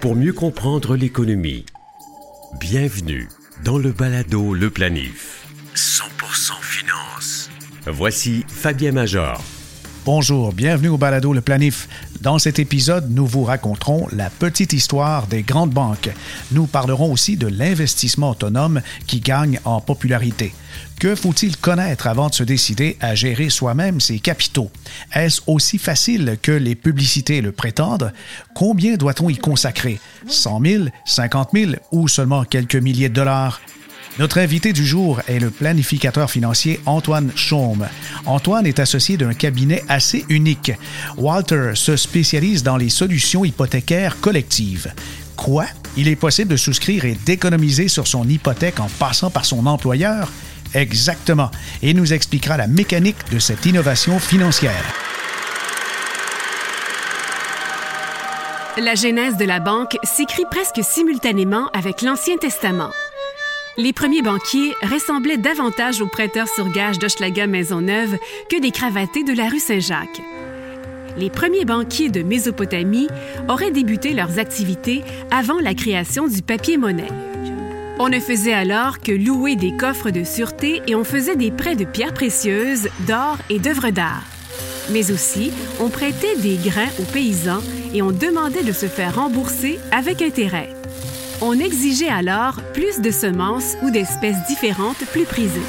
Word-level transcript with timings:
Pour 0.00 0.14
mieux 0.14 0.32
comprendre 0.32 0.96
l'économie, 0.96 1.66
bienvenue 2.60 3.28
dans 3.64 3.78
le 3.78 3.92
balado 3.92 4.54
Le 4.54 4.70
Planif. 4.70 5.46
100% 5.74 6.52
finance. 6.62 7.50
Voici 7.86 8.44
Fabien 8.48 8.92
Major. 8.92 9.42
Bonjour, 10.04 10.52
bienvenue 10.52 10.88
au 10.88 10.96
balado 10.96 11.32
Le 11.32 11.40
Planif. 11.40 11.88
Dans 12.22 12.38
cet 12.38 12.60
épisode, 12.60 13.10
nous 13.10 13.26
vous 13.26 13.42
raconterons 13.42 14.06
la 14.12 14.30
petite 14.30 14.72
histoire 14.72 15.26
des 15.26 15.42
grandes 15.42 15.72
banques. 15.72 16.08
Nous 16.52 16.68
parlerons 16.68 17.10
aussi 17.10 17.36
de 17.36 17.48
l'investissement 17.48 18.30
autonome 18.30 18.80
qui 19.08 19.18
gagne 19.18 19.58
en 19.64 19.80
popularité. 19.80 20.54
Que 21.00 21.16
faut-il 21.16 21.56
connaître 21.56 22.06
avant 22.06 22.28
de 22.28 22.34
se 22.34 22.44
décider 22.44 22.96
à 23.00 23.16
gérer 23.16 23.50
soi-même 23.50 24.00
ses 24.00 24.20
capitaux? 24.20 24.70
Est-ce 25.12 25.40
aussi 25.48 25.78
facile 25.78 26.38
que 26.40 26.52
les 26.52 26.76
publicités 26.76 27.40
le 27.40 27.50
prétendent? 27.50 28.12
Combien 28.54 28.94
doit-on 28.94 29.28
y 29.28 29.36
consacrer? 29.36 29.98
100 30.28 30.60
000, 30.64 30.84
50 31.04 31.48
000 31.52 31.72
ou 31.90 32.06
seulement 32.06 32.44
quelques 32.44 32.76
milliers 32.76 33.08
de 33.08 33.14
dollars? 33.14 33.60
Notre 34.18 34.38
invité 34.38 34.74
du 34.74 34.86
jour 34.86 35.22
est 35.26 35.38
le 35.38 35.50
planificateur 35.50 36.30
financier 36.30 36.80
Antoine 36.84 37.32
Chaume. 37.34 37.88
Antoine 38.26 38.66
est 38.66 38.78
associé 38.78 39.16
d'un 39.16 39.32
cabinet 39.32 39.82
assez 39.88 40.26
unique. 40.28 40.70
Walter 41.16 41.70
se 41.74 41.96
spécialise 41.96 42.62
dans 42.62 42.76
les 42.76 42.90
solutions 42.90 43.42
hypothécaires 43.42 44.20
collectives. 44.20 44.92
Quoi? 45.34 45.64
Il 45.96 46.08
est 46.08 46.16
possible 46.16 46.50
de 46.50 46.58
souscrire 46.58 47.06
et 47.06 47.16
d'économiser 47.24 47.88
sur 47.88 48.06
son 48.06 48.28
hypothèque 48.28 48.80
en 48.80 48.88
passant 48.98 49.30
par 49.30 49.46
son 49.46 49.64
employeur? 49.64 50.30
Exactement. 50.74 51.50
Et 51.82 51.94
nous 51.94 52.12
expliquera 52.12 52.58
la 52.58 52.66
mécanique 52.66 53.30
de 53.30 53.38
cette 53.38 53.64
innovation 53.64 54.18
financière. 54.18 54.84
La 58.76 58.94
genèse 58.94 59.36
de 59.38 59.44
la 59.46 59.60
banque 59.60 59.96
s'écrit 60.02 60.44
presque 60.50 60.80
simultanément 60.82 61.68
avec 61.74 62.02
l'Ancien 62.02 62.36
Testament. 62.36 62.90
Les 63.78 63.94
premiers 63.94 64.20
banquiers 64.20 64.74
ressemblaient 64.82 65.38
davantage 65.38 66.02
aux 66.02 66.06
prêteurs 66.06 66.48
sur 66.48 66.70
gage 66.70 66.98
d'Hochelaga 66.98 67.46
Maisonneuve 67.46 68.18
que 68.50 68.60
des 68.60 68.70
cravatés 68.70 69.24
de 69.24 69.32
la 69.32 69.48
rue 69.48 69.60
Saint-Jacques. 69.60 70.20
Les 71.16 71.30
premiers 71.30 71.64
banquiers 71.64 72.10
de 72.10 72.22
Mésopotamie 72.22 73.08
auraient 73.48 73.70
débuté 73.70 74.12
leurs 74.12 74.38
activités 74.38 75.02
avant 75.30 75.58
la 75.58 75.72
création 75.72 76.28
du 76.28 76.42
papier-monnaie. 76.42 77.08
On 77.98 78.10
ne 78.10 78.20
faisait 78.20 78.52
alors 78.52 78.98
que 78.98 79.12
louer 79.12 79.56
des 79.56 79.74
coffres 79.74 80.10
de 80.10 80.22
sûreté 80.22 80.82
et 80.86 80.94
on 80.94 81.04
faisait 81.04 81.36
des 81.36 81.50
prêts 81.50 81.76
de 81.76 81.86
pierres 81.86 82.14
précieuses, 82.14 82.88
d'or 83.06 83.38
et 83.48 83.58
d'œuvres 83.58 83.90
d'art. 83.90 84.24
Mais 84.90 85.10
aussi, 85.10 85.50
on 85.80 85.88
prêtait 85.88 86.36
des 86.36 86.56
grains 86.56 86.90
aux 86.98 87.10
paysans 87.10 87.62
et 87.94 88.02
on 88.02 88.10
demandait 88.10 88.64
de 88.64 88.72
se 88.72 88.86
faire 88.86 89.14
rembourser 89.14 89.78
avec 89.92 90.20
intérêt. 90.20 90.68
On 91.44 91.58
exigeait 91.58 92.08
alors 92.08 92.62
plus 92.72 93.00
de 93.00 93.10
semences 93.10 93.76
ou 93.82 93.90
d'espèces 93.90 94.46
différentes 94.46 95.04
plus 95.06 95.24
prisées. 95.24 95.60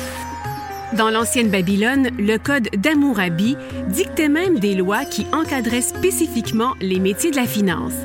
Dans 0.95 1.09
l'ancienne 1.09 1.49
Babylone, 1.49 2.09
le 2.19 2.37
code 2.37 2.69
d'Amourabi 2.77 3.57
dictait 3.87 4.29
même 4.29 4.59
des 4.59 4.75
lois 4.75 5.03
qui 5.03 5.25
encadraient 5.33 5.81
spécifiquement 5.81 6.75
les 6.79 6.99
métiers 6.99 7.31
de 7.31 7.37
la 7.37 7.47
finance. 7.47 7.95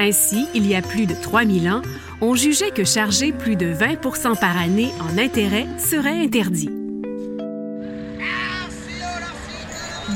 Ainsi, 0.00 0.46
il 0.54 0.66
y 0.66 0.74
a 0.74 0.80
plus 0.80 1.04
de 1.04 1.12
3000 1.12 1.68
ans, 1.68 1.82
on 2.22 2.34
jugeait 2.34 2.70
que 2.70 2.84
charger 2.84 3.32
plus 3.32 3.56
de 3.56 3.66
20% 3.66 4.38
par 4.40 4.56
année 4.56 4.90
en 5.02 5.18
intérêt 5.18 5.66
serait 5.78 6.18
interdit. 6.18 6.70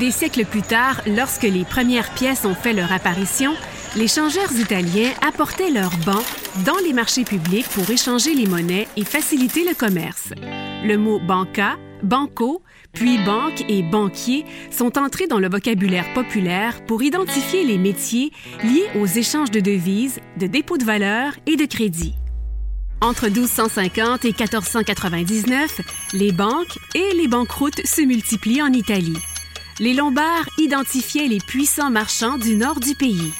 Des 0.00 0.10
siècles 0.10 0.46
plus 0.46 0.62
tard, 0.62 1.02
lorsque 1.06 1.42
les 1.42 1.64
premières 1.64 2.10
pièces 2.14 2.46
ont 2.46 2.54
fait 2.54 2.72
leur 2.72 2.90
apparition, 2.90 3.52
les 3.96 4.08
changeurs 4.08 4.52
italiens 4.52 5.10
apportaient 5.26 5.70
leurs 5.70 5.96
bancs 6.04 6.24
dans 6.66 6.76
les 6.84 6.92
marchés 6.92 7.24
publics 7.24 7.68
pour 7.70 7.88
échanger 7.90 8.34
les 8.34 8.46
monnaies 8.46 8.86
et 8.96 9.04
faciliter 9.04 9.64
le 9.64 9.74
commerce. 9.74 10.32
Le 10.84 10.96
mot 10.96 11.18
banca, 11.18 11.76
banco, 12.02 12.62
puis 12.92 13.16
banque 13.24 13.64
et 13.68 13.82
banquier 13.82 14.44
sont 14.70 14.98
entrés 14.98 15.26
dans 15.26 15.38
le 15.38 15.48
vocabulaire 15.48 16.12
populaire 16.12 16.84
pour 16.84 17.02
identifier 17.02 17.64
les 17.64 17.78
métiers 17.78 18.32
liés 18.62 18.88
aux 19.00 19.06
échanges 19.06 19.50
de 19.50 19.60
devises, 19.60 20.20
de 20.38 20.46
dépôts 20.46 20.78
de 20.78 20.84
valeur 20.84 21.32
et 21.46 21.56
de 21.56 21.64
crédit. 21.64 22.14
Entre 23.00 23.28
1250 23.28 24.26
et 24.26 24.28
1499, 24.28 25.80
les 26.12 26.32
banques 26.32 26.78
et 26.94 27.14
les 27.14 27.28
banqueroutes 27.28 27.86
se 27.86 28.02
multiplient 28.02 28.62
en 28.62 28.72
Italie. 28.72 29.18
Les 29.80 29.94
Lombards 29.94 30.48
identifiaient 30.58 31.28
les 31.28 31.40
puissants 31.40 31.90
marchands 31.90 32.38
du 32.38 32.56
nord 32.56 32.80
du 32.80 32.94
pays. 32.94 33.32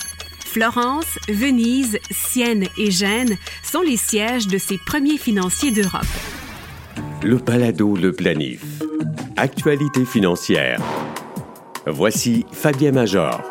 Florence, 0.56 1.18
Venise, 1.28 1.98
Sienne 2.10 2.64
et 2.78 2.90
Gênes 2.90 3.36
sont 3.62 3.82
les 3.82 3.98
sièges 3.98 4.46
de 4.46 4.56
ces 4.56 4.78
premiers 4.78 5.18
financiers 5.18 5.70
d'Europe. 5.70 6.06
Le 7.22 7.36
balado 7.36 7.94
Le 7.94 8.10
Planif. 8.10 8.62
Actualité 9.36 10.06
financière. 10.06 10.80
Voici 11.86 12.46
Fabien 12.52 12.92
Major. 12.92 13.42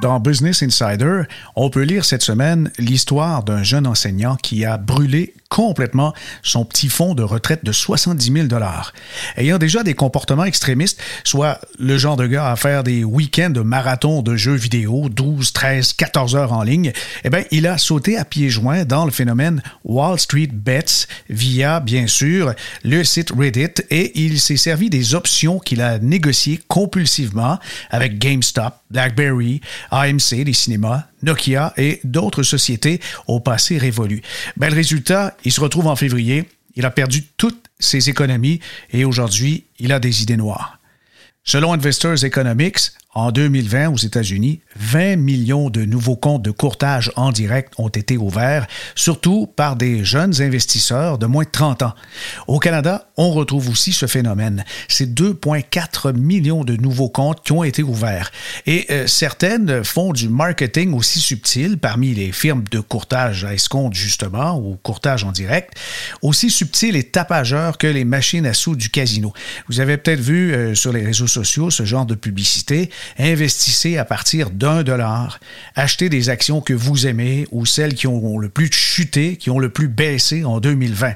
Dans 0.00 0.18
Business 0.18 0.62
Insider, 0.62 1.24
on 1.56 1.68
peut 1.68 1.82
lire 1.82 2.06
cette 2.06 2.22
semaine 2.22 2.70
l'histoire 2.78 3.42
d'un 3.42 3.62
jeune 3.62 3.86
enseignant 3.86 4.36
qui 4.36 4.64
a 4.64 4.78
brûlé 4.78 5.34
complètement 5.48 6.14
son 6.42 6.64
petit 6.64 6.88
fonds 6.88 7.14
de 7.14 7.22
retraite 7.22 7.64
de 7.64 7.72
70 7.72 8.32
000 8.32 8.46
Ayant 9.36 9.58
déjà 9.58 9.82
des 9.82 9.94
comportements 9.94 10.44
extrémistes, 10.44 11.00
soit 11.24 11.60
le 11.78 11.96
genre 11.98 12.16
de 12.16 12.26
gars 12.26 12.50
à 12.50 12.56
faire 12.56 12.84
des 12.84 13.04
week-ends 13.04 13.50
de 13.50 13.60
marathon 13.60 14.22
de 14.22 14.36
jeux 14.36 14.54
vidéo, 14.54 15.08
12, 15.08 15.52
13, 15.52 15.92
14 15.94 16.36
heures 16.36 16.52
en 16.52 16.62
ligne, 16.62 16.92
eh 17.24 17.30
bien, 17.30 17.42
il 17.50 17.66
a 17.66 17.78
sauté 17.78 18.16
à 18.16 18.24
pieds 18.24 18.50
joints 18.50 18.84
dans 18.84 19.04
le 19.04 19.10
phénomène 19.10 19.62
Wall 19.84 20.18
Street 20.18 20.50
Bets 20.52 21.06
via, 21.30 21.80
bien 21.80 22.06
sûr, 22.06 22.52
le 22.84 23.04
site 23.04 23.32
Reddit 23.36 23.82
et 23.90 24.20
il 24.20 24.40
s'est 24.40 24.56
servi 24.56 24.90
des 24.90 25.14
options 25.14 25.58
qu'il 25.58 25.80
a 25.80 25.98
négociées 25.98 26.60
compulsivement 26.68 27.58
avec 27.90 28.18
GameStop, 28.18 28.74
BlackBerry, 28.90 29.60
AMC, 29.90 30.44
les 30.44 30.52
cinémas, 30.52 31.04
Nokia 31.22 31.72
et 31.76 32.00
d'autres 32.04 32.42
sociétés 32.42 33.00
au 33.26 33.40
passé 33.40 33.78
révolu. 33.78 34.22
Ben, 34.56 34.70
le 34.70 34.76
résultat, 34.76 35.36
il 35.44 35.52
se 35.52 35.60
retrouve 35.60 35.86
en 35.86 35.96
février, 35.96 36.44
il 36.74 36.86
a 36.86 36.90
perdu 36.90 37.24
toutes 37.36 37.66
ses 37.78 38.08
économies 38.08 38.60
et 38.92 39.04
aujourd'hui, 39.04 39.64
il 39.78 39.92
a 39.92 39.98
des 39.98 40.22
idées 40.22 40.36
noires. 40.36 40.78
Selon 41.44 41.72
Investors 41.72 42.24
Economics, 42.24 42.92
en 43.18 43.32
2020, 43.32 43.88
aux 43.88 43.96
États-Unis, 43.96 44.60
20 44.76 45.16
millions 45.16 45.70
de 45.70 45.84
nouveaux 45.84 46.14
comptes 46.14 46.42
de 46.42 46.52
courtage 46.52 47.10
en 47.16 47.32
direct 47.32 47.72
ont 47.76 47.88
été 47.88 48.16
ouverts, 48.16 48.68
surtout 48.94 49.48
par 49.56 49.74
des 49.74 50.04
jeunes 50.04 50.40
investisseurs 50.40 51.18
de 51.18 51.26
moins 51.26 51.42
de 51.42 51.50
30 51.50 51.82
ans. 51.82 51.94
Au 52.46 52.60
Canada, 52.60 53.08
on 53.16 53.32
retrouve 53.32 53.70
aussi 53.70 53.92
ce 53.92 54.06
phénomène. 54.06 54.64
C'est 54.86 55.12
2,4 55.12 56.16
millions 56.16 56.62
de 56.62 56.76
nouveaux 56.76 57.08
comptes 57.08 57.42
qui 57.42 57.50
ont 57.50 57.64
été 57.64 57.82
ouverts. 57.82 58.30
Et 58.66 58.86
euh, 58.90 59.08
certaines 59.08 59.82
font 59.82 60.12
du 60.12 60.28
marketing 60.28 60.94
aussi 60.94 61.18
subtil 61.18 61.76
parmi 61.76 62.14
les 62.14 62.30
firmes 62.30 62.62
de 62.70 62.78
courtage 62.78 63.44
à 63.44 63.52
escompte, 63.52 63.94
justement, 63.94 64.60
ou 64.60 64.78
courtage 64.80 65.24
en 65.24 65.32
direct, 65.32 65.72
aussi 66.22 66.50
subtil 66.50 66.94
et 66.94 67.02
tapageur 67.02 67.78
que 67.78 67.88
les 67.88 68.04
machines 68.04 68.46
à 68.46 68.54
sous 68.54 68.76
du 68.76 68.90
casino. 68.90 69.32
Vous 69.68 69.80
avez 69.80 69.96
peut-être 69.96 70.20
vu 70.20 70.54
euh, 70.54 70.76
sur 70.76 70.92
les 70.92 71.04
réseaux 71.04 71.26
sociaux 71.26 71.70
ce 71.70 71.84
genre 71.84 72.06
de 72.06 72.14
publicité 72.14 72.90
investissez 73.18 73.98
à 73.98 74.04
partir 74.04 74.50
d'un 74.50 74.82
dollar, 74.82 75.40
achetez 75.74 76.08
des 76.08 76.30
actions 76.30 76.60
que 76.60 76.74
vous 76.74 77.06
aimez 77.06 77.46
ou 77.50 77.66
celles 77.66 77.94
qui 77.94 78.06
ont 78.06 78.38
le 78.38 78.48
plus 78.48 78.72
chuté, 78.72 79.36
qui 79.36 79.50
ont 79.50 79.58
le 79.58 79.68
plus 79.68 79.88
baissé 79.88 80.44
en 80.44 80.60
2020. 80.60 81.14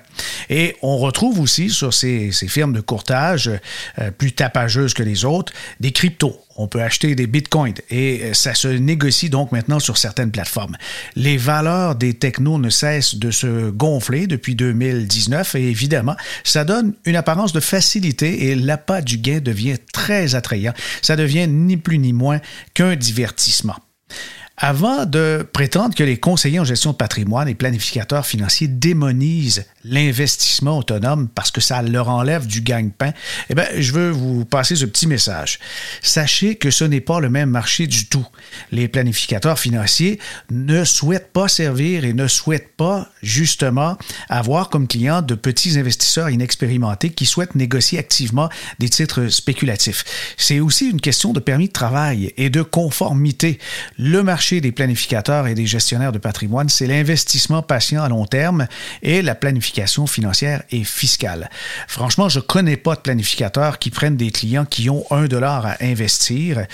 Et 0.50 0.76
on 0.82 0.98
retrouve 0.98 1.40
aussi 1.40 1.70
sur 1.70 1.94
ces, 1.94 2.30
firmes 2.48 2.72
de 2.72 2.80
courtage 2.80 3.50
euh, 3.98 4.10
plus 4.10 4.32
tapageuses 4.32 4.94
que 4.94 5.02
les 5.02 5.24
autres 5.24 5.52
des 5.80 5.92
cryptos 5.92 6.38
on 6.56 6.68
peut 6.68 6.82
acheter 6.82 7.14
des 7.14 7.26
bitcoins 7.26 7.74
et 7.90 8.20
euh, 8.22 8.34
ça 8.34 8.54
se 8.54 8.68
négocie 8.68 9.30
donc 9.30 9.52
maintenant 9.52 9.80
sur 9.80 9.98
certaines 9.98 10.30
plateformes. 10.30 10.76
Les 11.16 11.36
valeurs 11.36 11.94
des 11.94 12.14
technos 12.14 12.58
ne 12.58 12.70
cessent 12.70 13.16
de 13.16 13.30
se 13.30 13.70
gonfler 13.70 14.26
depuis 14.26 14.54
2019 14.54 15.54
et 15.54 15.68
évidemment, 15.68 16.16
ça 16.44 16.64
donne 16.64 16.94
une 17.04 17.16
apparence 17.16 17.52
de 17.52 17.60
facilité 17.60 18.46
et 18.46 18.54
l'appât 18.54 19.02
du 19.02 19.18
gain 19.18 19.40
devient 19.40 19.76
très 19.92 20.34
attrayant. 20.34 20.72
Ça 21.00 21.16
devient 21.16 21.46
ni 21.48 21.76
plus 21.76 21.98
ni 21.98 22.12
moins 22.12 22.40
qu'un 22.74 22.96
divertissement. 22.96 23.76
Avant 24.58 25.06
de 25.06 25.46
prétendre 25.52 25.94
que 25.94 26.04
les 26.04 26.18
conseillers 26.18 26.60
en 26.60 26.64
gestion 26.64 26.92
de 26.92 26.96
patrimoine 26.96 27.48
et 27.48 27.54
planificateurs 27.54 28.26
financiers 28.26 28.68
démonisent 28.68 29.64
l'investissement 29.84 30.78
autonome 30.78 31.28
parce 31.34 31.50
que 31.50 31.60
ça 31.60 31.80
leur 31.82 32.08
enlève 32.08 32.46
du 32.46 32.60
gagne-pain, 32.60 33.12
eh 33.48 33.54
bien, 33.54 33.64
je 33.78 33.92
veux 33.92 34.10
vous 34.10 34.44
passer 34.44 34.76
ce 34.76 34.84
petit 34.84 35.06
message. 35.06 35.58
Sachez 36.02 36.56
que 36.56 36.70
ce 36.70 36.84
n'est 36.84 37.00
pas 37.00 37.18
le 37.18 37.30
même 37.30 37.48
marché 37.48 37.86
du 37.86 38.06
tout. 38.06 38.26
Les 38.70 38.88
planificateurs 38.88 39.58
financiers 39.58 40.20
ne 40.50 40.84
souhaitent 40.84 41.32
pas 41.32 41.48
servir 41.48 42.04
et 42.04 42.12
ne 42.12 42.28
souhaitent 42.28 42.76
pas, 42.76 43.08
justement, 43.22 43.96
avoir 44.28 44.68
comme 44.68 44.86
clients 44.86 45.22
de 45.22 45.34
petits 45.34 45.78
investisseurs 45.78 46.30
inexpérimentés 46.30 47.10
qui 47.10 47.24
souhaitent 47.24 47.54
négocier 47.54 47.98
activement 47.98 48.50
des 48.78 48.90
titres 48.90 49.28
spéculatifs. 49.28 50.04
C'est 50.36 50.60
aussi 50.60 50.90
une 50.90 51.00
question 51.00 51.32
de 51.32 51.40
permis 51.40 51.68
de 51.68 51.72
travail 51.72 52.34
et 52.36 52.50
de 52.50 52.62
conformité. 52.62 53.58
Le 53.98 54.22
marché 54.22 54.41
des 54.50 54.72
planificateurs 54.72 55.46
et 55.46 55.54
des 55.54 55.66
gestionnaires 55.66 56.12
de 56.12 56.18
patrimoine, 56.18 56.68
c'est 56.68 56.86
l'investissement 56.86 57.62
patient 57.62 58.02
à 58.02 58.08
long 58.08 58.26
terme 58.26 58.66
et 59.02 59.22
la 59.22 59.34
planification 59.34 60.06
financière 60.06 60.62
et 60.70 60.84
fiscale. 60.84 61.48
Franchement, 61.86 62.28
je 62.28 62.40
connais 62.40 62.76
pas 62.76 62.96
de 62.96 63.00
planificateurs 63.00 63.78
qui 63.78 63.90
prennent 63.90 64.16
des 64.16 64.30
clients 64.30 64.64
qui 64.64 64.90
ont 64.90 65.04
un 65.10 65.26
dollar 65.26 65.66
à 65.66 65.76
investir 65.80 66.66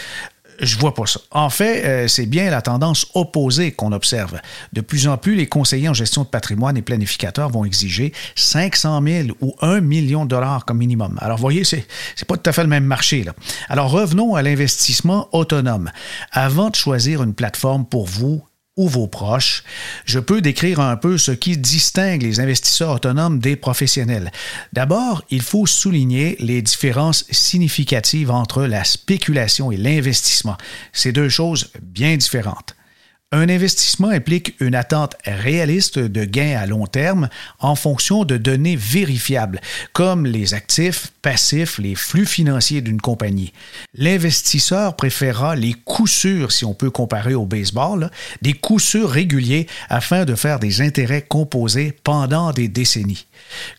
je 0.60 0.78
vois 0.78 0.94
pas 0.94 1.06
ça. 1.06 1.20
En 1.30 1.50
fait, 1.50 1.84
euh, 1.84 2.08
c'est 2.08 2.26
bien 2.26 2.50
la 2.50 2.62
tendance 2.62 3.06
opposée 3.14 3.72
qu'on 3.72 3.92
observe. 3.92 4.40
De 4.72 4.80
plus 4.80 5.06
en 5.08 5.16
plus, 5.16 5.34
les 5.34 5.46
conseillers 5.46 5.88
en 5.88 5.94
gestion 5.94 6.22
de 6.22 6.28
patrimoine 6.28 6.76
et 6.76 6.82
planificateurs 6.82 7.48
vont 7.50 7.64
exiger 7.64 8.12
500 8.36 9.02
000 9.02 9.28
ou 9.40 9.54
1 9.60 9.80
million 9.80 10.24
de 10.24 10.30
dollars 10.30 10.64
comme 10.64 10.78
minimum. 10.78 11.18
Alors, 11.20 11.38
voyez, 11.38 11.64
c'est, 11.64 11.86
c'est 12.16 12.26
pas 12.26 12.36
tout 12.36 12.48
à 12.48 12.52
fait 12.52 12.62
le 12.62 12.68
même 12.68 12.84
marché. 12.84 13.22
Là. 13.22 13.34
Alors, 13.68 13.90
revenons 13.90 14.34
à 14.34 14.42
l'investissement 14.42 15.28
autonome. 15.32 15.90
Avant 16.32 16.70
de 16.70 16.76
choisir 16.76 17.22
une 17.22 17.34
plateforme 17.34 17.84
pour 17.84 18.06
vous, 18.06 18.42
ou 18.78 18.88
vos 18.88 19.08
proches, 19.08 19.64
je 20.06 20.18
peux 20.18 20.40
décrire 20.40 20.80
un 20.80 20.96
peu 20.96 21.18
ce 21.18 21.32
qui 21.32 21.58
distingue 21.58 22.22
les 22.22 22.40
investisseurs 22.40 22.94
autonomes 22.94 23.40
des 23.40 23.56
professionnels. 23.56 24.32
D'abord, 24.72 25.22
il 25.28 25.42
faut 25.42 25.66
souligner 25.66 26.36
les 26.38 26.62
différences 26.62 27.26
significatives 27.30 28.30
entre 28.30 28.62
la 28.62 28.84
spéculation 28.84 29.70
et 29.70 29.76
l'investissement. 29.76 30.56
C'est 30.94 31.12
deux 31.12 31.28
choses 31.28 31.70
bien 31.82 32.16
différentes. 32.16 32.77
Un 33.30 33.50
investissement 33.50 34.08
implique 34.08 34.54
une 34.58 34.74
attente 34.74 35.14
réaliste 35.26 35.98
de 35.98 36.24
gains 36.24 36.58
à 36.58 36.64
long 36.64 36.86
terme 36.86 37.28
en 37.58 37.74
fonction 37.74 38.24
de 38.24 38.38
données 38.38 38.74
vérifiables, 38.74 39.60
comme 39.92 40.24
les 40.24 40.54
actifs, 40.54 41.08
passifs, 41.20 41.76
les 41.76 41.94
flux 41.94 42.24
financiers 42.24 42.80
d'une 42.80 43.02
compagnie. 43.02 43.52
L'investisseur 43.92 44.96
préférera 44.96 45.56
les 45.56 45.74
coups 45.74 46.10
sûrs, 46.10 46.52
si 46.52 46.64
on 46.64 46.72
peut 46.72 46.90
comparer 46.90 47.34
au 47.34 47.44
baseball, 47.44 48.10
des 48.40 48.54
coups 48.54 48.82
sûrs 48.82 49.10
réguliers 49.10 49.66
afin 49.90 50.24
de 50.24 50.34
faire 50.34 50.58
des 50.58 50.80
intérêts 50.80 51.20
composés 51.20 51.94
pendant 52.04 52.52
des 52.52 52.68
décennies. 52.68 53.26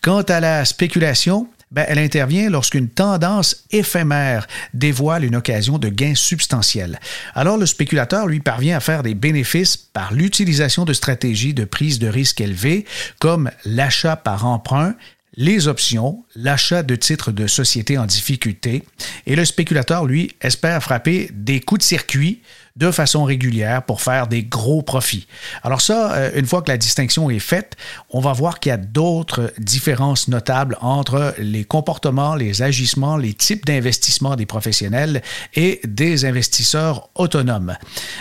Quant 0.04 0.22
à 0.22 0.40
la 0.40 0.64
spéculation, 0.64 1.48
ben, 1.72 1.86
elle 1.88 2.00
intervient 2.00 2.50
lorsqu'une 2.50 2.90
tendance 2.90 3.66
éphémère 3.72 4.48
dévoile 4.74 5.24
une 5.24 5.36
occasion 5.36 5.78
de 5.78 5.90
gain 5.90 6.16
substantiel. 6.16 7.00
Alors 7.36 7.58
le 7.58 7.68
spéculateur, 7.68 8.26
lui, 8.26 8.40
parvient 8.40 8.78
à 8.78 8.80
faire 8.80 9.04
des 9.04 9.14
bénéfices 9.14 9.78
par 9.78 10.14
l'utilisation 10.14 10.86
de 10.86 10.94
stratégies 10.94 11.54
de 11.54 11.66
prise 11.66 12.00
de 12.00 12.08
risque 12.08 12.42
élevées, 12.42 12.86
comme 13.20 13.52
l'achat 13.66 14.16
par 14.16 14.48
emprunt, 14.48 14.96
les 15.36 15.68
options, 15.68 16.26
l'achat 16.36 16.84
de 16.84 16.96
titres 16.96 17.32
de 17.32 17.46
sociétés 17.46 17.98
en 17.98 18.06
difficulté, 18.06 18.84
et 19.28 19.36
le 19.36 19.46
spéculateur, 19.46 20.06
lui, 20.06 20.36
espère 20.42 20.82
frapper 20.82 21.30
des 21.34 21.60
coups 21.60 21.80
de 21.80 21.86
circuit 21.86 22.42
de 22.80 22.92
façon 22.92 23.26
régulière 23.26 23.84
pour 23.84 24.02
faire 24.02 24.28
des 24.28 24.44
gros 24.44 24.82
profits. 24.82 25.28
Alors 25.64 25.82
ça, 25.82 26.14
euh, 26.14 26.32
une 26.36 26.46
fois 26.46 26.62
que 26.62 26.72
la 26.72 26.78
distinction 26.78 27.30
est 27.30 27.40
faite, 27.40 27.76
on 28.10 28.22
va 28.22 28.32
voir 28.32 28.60
qu'il 28.60 28.70
y 28.70 28.74
a 28.74 28.78
d'autres 28.78 29.54
différences 29.58 30.30
notables 30.30 30.78
entre 30.80 31.36
les 31.38 31.66
comportements, 31.66 32.36
les 32.36 32.62
agissements, 32.62 33.18
les 33.18 33.34
types 33.34 33.66
d'investissements 33.66 34.38
des 34.38 34.46
professionnels 34.46 35.22
et 35.56 35.82
des 35.84 36.24
investisseurs 36.24 37.10
autonomes. 37.16 37.76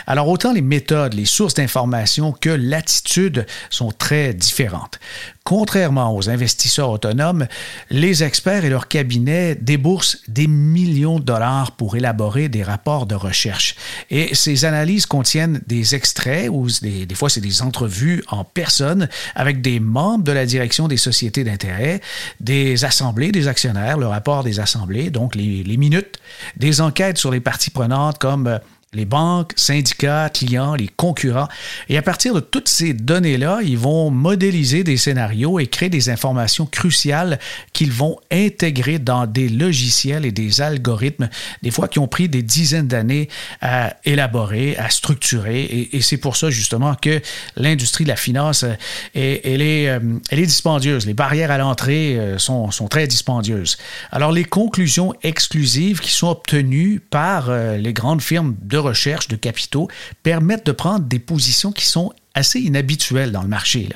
Alors 0.08 0.28
autant 0.28 0.52
les 0.52 0.62
méthodes, 0.62 1.14
les 1.14 1.25
sources 1.25 1.55
d'information 1.55 2.32
que 2.32 2.50
l'attitude 2.50 3.46
sont 3.70 3.93
très 3.93 4.34
différentes. 4.34 4.99
Contrairement 5.49 6.15
aux 6.15 6.29
investisseurs 6.29 6.91
autonomes, 6.91 7.47
les 7.89 8.23
experts 8.23 8.67
et 8.67 8.69
leurs 8.69 8.87
cabinets 8.87 9.55
déboursent 9.55 10.19
des 10.29 10.47
millions 10.47 11.19
de 11.19 11.25
dollars 11.25 11.73
pour 11.73 11.97
élaborer 11.97 12.50
des 12.50 12.62
rapports 12.62 13.06
de 13.06 13.15
recherche. 13.15 13.75
Et 14.11 14.35
ces 14.35 14.67
analyses 14.67 15.06
contiennent 15.06 15.62
des 15.67 15.95
extraits 15.95 16.50
ou 16.50 16.67
des, 16.83 17.06
fois 17.15 17.31
c'est 17.31 17.41
des 17.41 17.62
entrevues 17.62 18.23
en 18.29 18.45
personne 18.45 19.09
avec 19.35 19.62
des 19.62 19.81
membres 19.81 20.25
de 20.25 20.33
la 20.33 20.45
direction 20.45 20.87
des 20.87 20.99
sociétés 20.99 21.45
d'intérêt, 21.45 22.03
des 22.41 22.85
assemblées 22.85 23.33
des 23.33 23.49
actionnaires, 23.49 23.97
le 23.97 24.06
rapport 24.06 24.44
des 24.44 24.61
assemblées, 24.61 25.09
donc 25.09 25.35
les, 25.35 25.79
minutes, 25.79 26.19
des 26.59 26.83
enquêtes 26.83 27.17
sur 27.17 27.31
les 27.31 27.41
parties 27.41 27.71
prenantes 27.71 28.19
comme 28.19 28.49
euh, 28.49 28.59
les 28.94 29.05
banques, 29.05 29.52
syndicats, 29.56 30.31
clients, 30.31 30.75
les 30.75 30.88
concurrents. 30.88 31.49
Et 31.90 31.99
à 31.99 32.02
partir 32.02 32.32
de 32.32 32.40
toutes 32.40 32.69
ces 32.69 32.94
données-là, 32.94 33.58
ils 33.62 33.76
vont 33.76 34.11
modéliser 34.11 34.82
des 34.82 34.96
scénarios 34.96 35.58
et 35.58 35.67
créer 35.67 35.90
des 35.90 36.08
informations 36.08 36.64
cruciales 36.64 37.38
qu'ils 37.75 37.93
vont 37.93 38.19
intégrer 38.32 38.99
dans 38.99 39.26
des 39.26 39.50
logiciels 39.50 40.25
et 40.25 40.32
des 40.32 40.62
algorithmes, 40.62 41.29
des 41.62 41.70
fois 41.70 41.87
qui 41.87 41.99
ont 41.99 42.08
pris 42.08 42.31
des 42.31 42.43
dizaines 42.43 42.88
d'années 42.88 43.29
à 43.61 43.94
élaborer, 44.05 44.76
à 44.79 44.88
structurer. 44.88 45.88
Et, 45.93 46.00
c'est 46.00 46.17
pour 46.17 46.37
ça 46.37 46.49
justement 46.49 46.94
que 46.94 47.20
l'industrie 47.56 48.05
de 48.05 48.08
la 48.08 48.17
finance, 48.17 48.62
euh, 48.62 48.75
elle, 49.14 49.61
est, 49.61 49.88
euh, 49.88 50.00
elle 50.31 50.38
est 50.38 50.46
dispendieuse. 50.46 51.05
Les 51.06 51.12
barrières 51.12 51.50
à 51.50 51.58
l'entrée 51.58 52.19
euh, 52.19 52.38
sont, 52.38 52.70
sont 52.70 52.88
très 52.88 53.06
dispendieuses. 53.06 53.76
Alors 54.11 54.32
les 54.32 54.44
conclusions 54.44 55.12
exclusives 55.23 56.00
qui 56.00 56.11
sont 56.11 56.29
obtenues 56.29 57.00
par 57.11 57.50
les 57.50 57.93
grandes 57.93 58.23
firmes 58.23 58.56
de 58.62 58.78
recherche 58.79 59.29
de 59.29 59.37
capitaux 59.37 59.89
permettent 60.23 60.67
de 60.67 60.73
prendre 60.73 61.05
des 61.05 61.19
positions 61.19 61.73
qui 61.73 61.85
sont 61.85 62.13
assez 62.35 62.61
inhabituelles 62.61 63.33
dans 63.33 63.43
le 63.43 63.49
marché. 63.49 63.89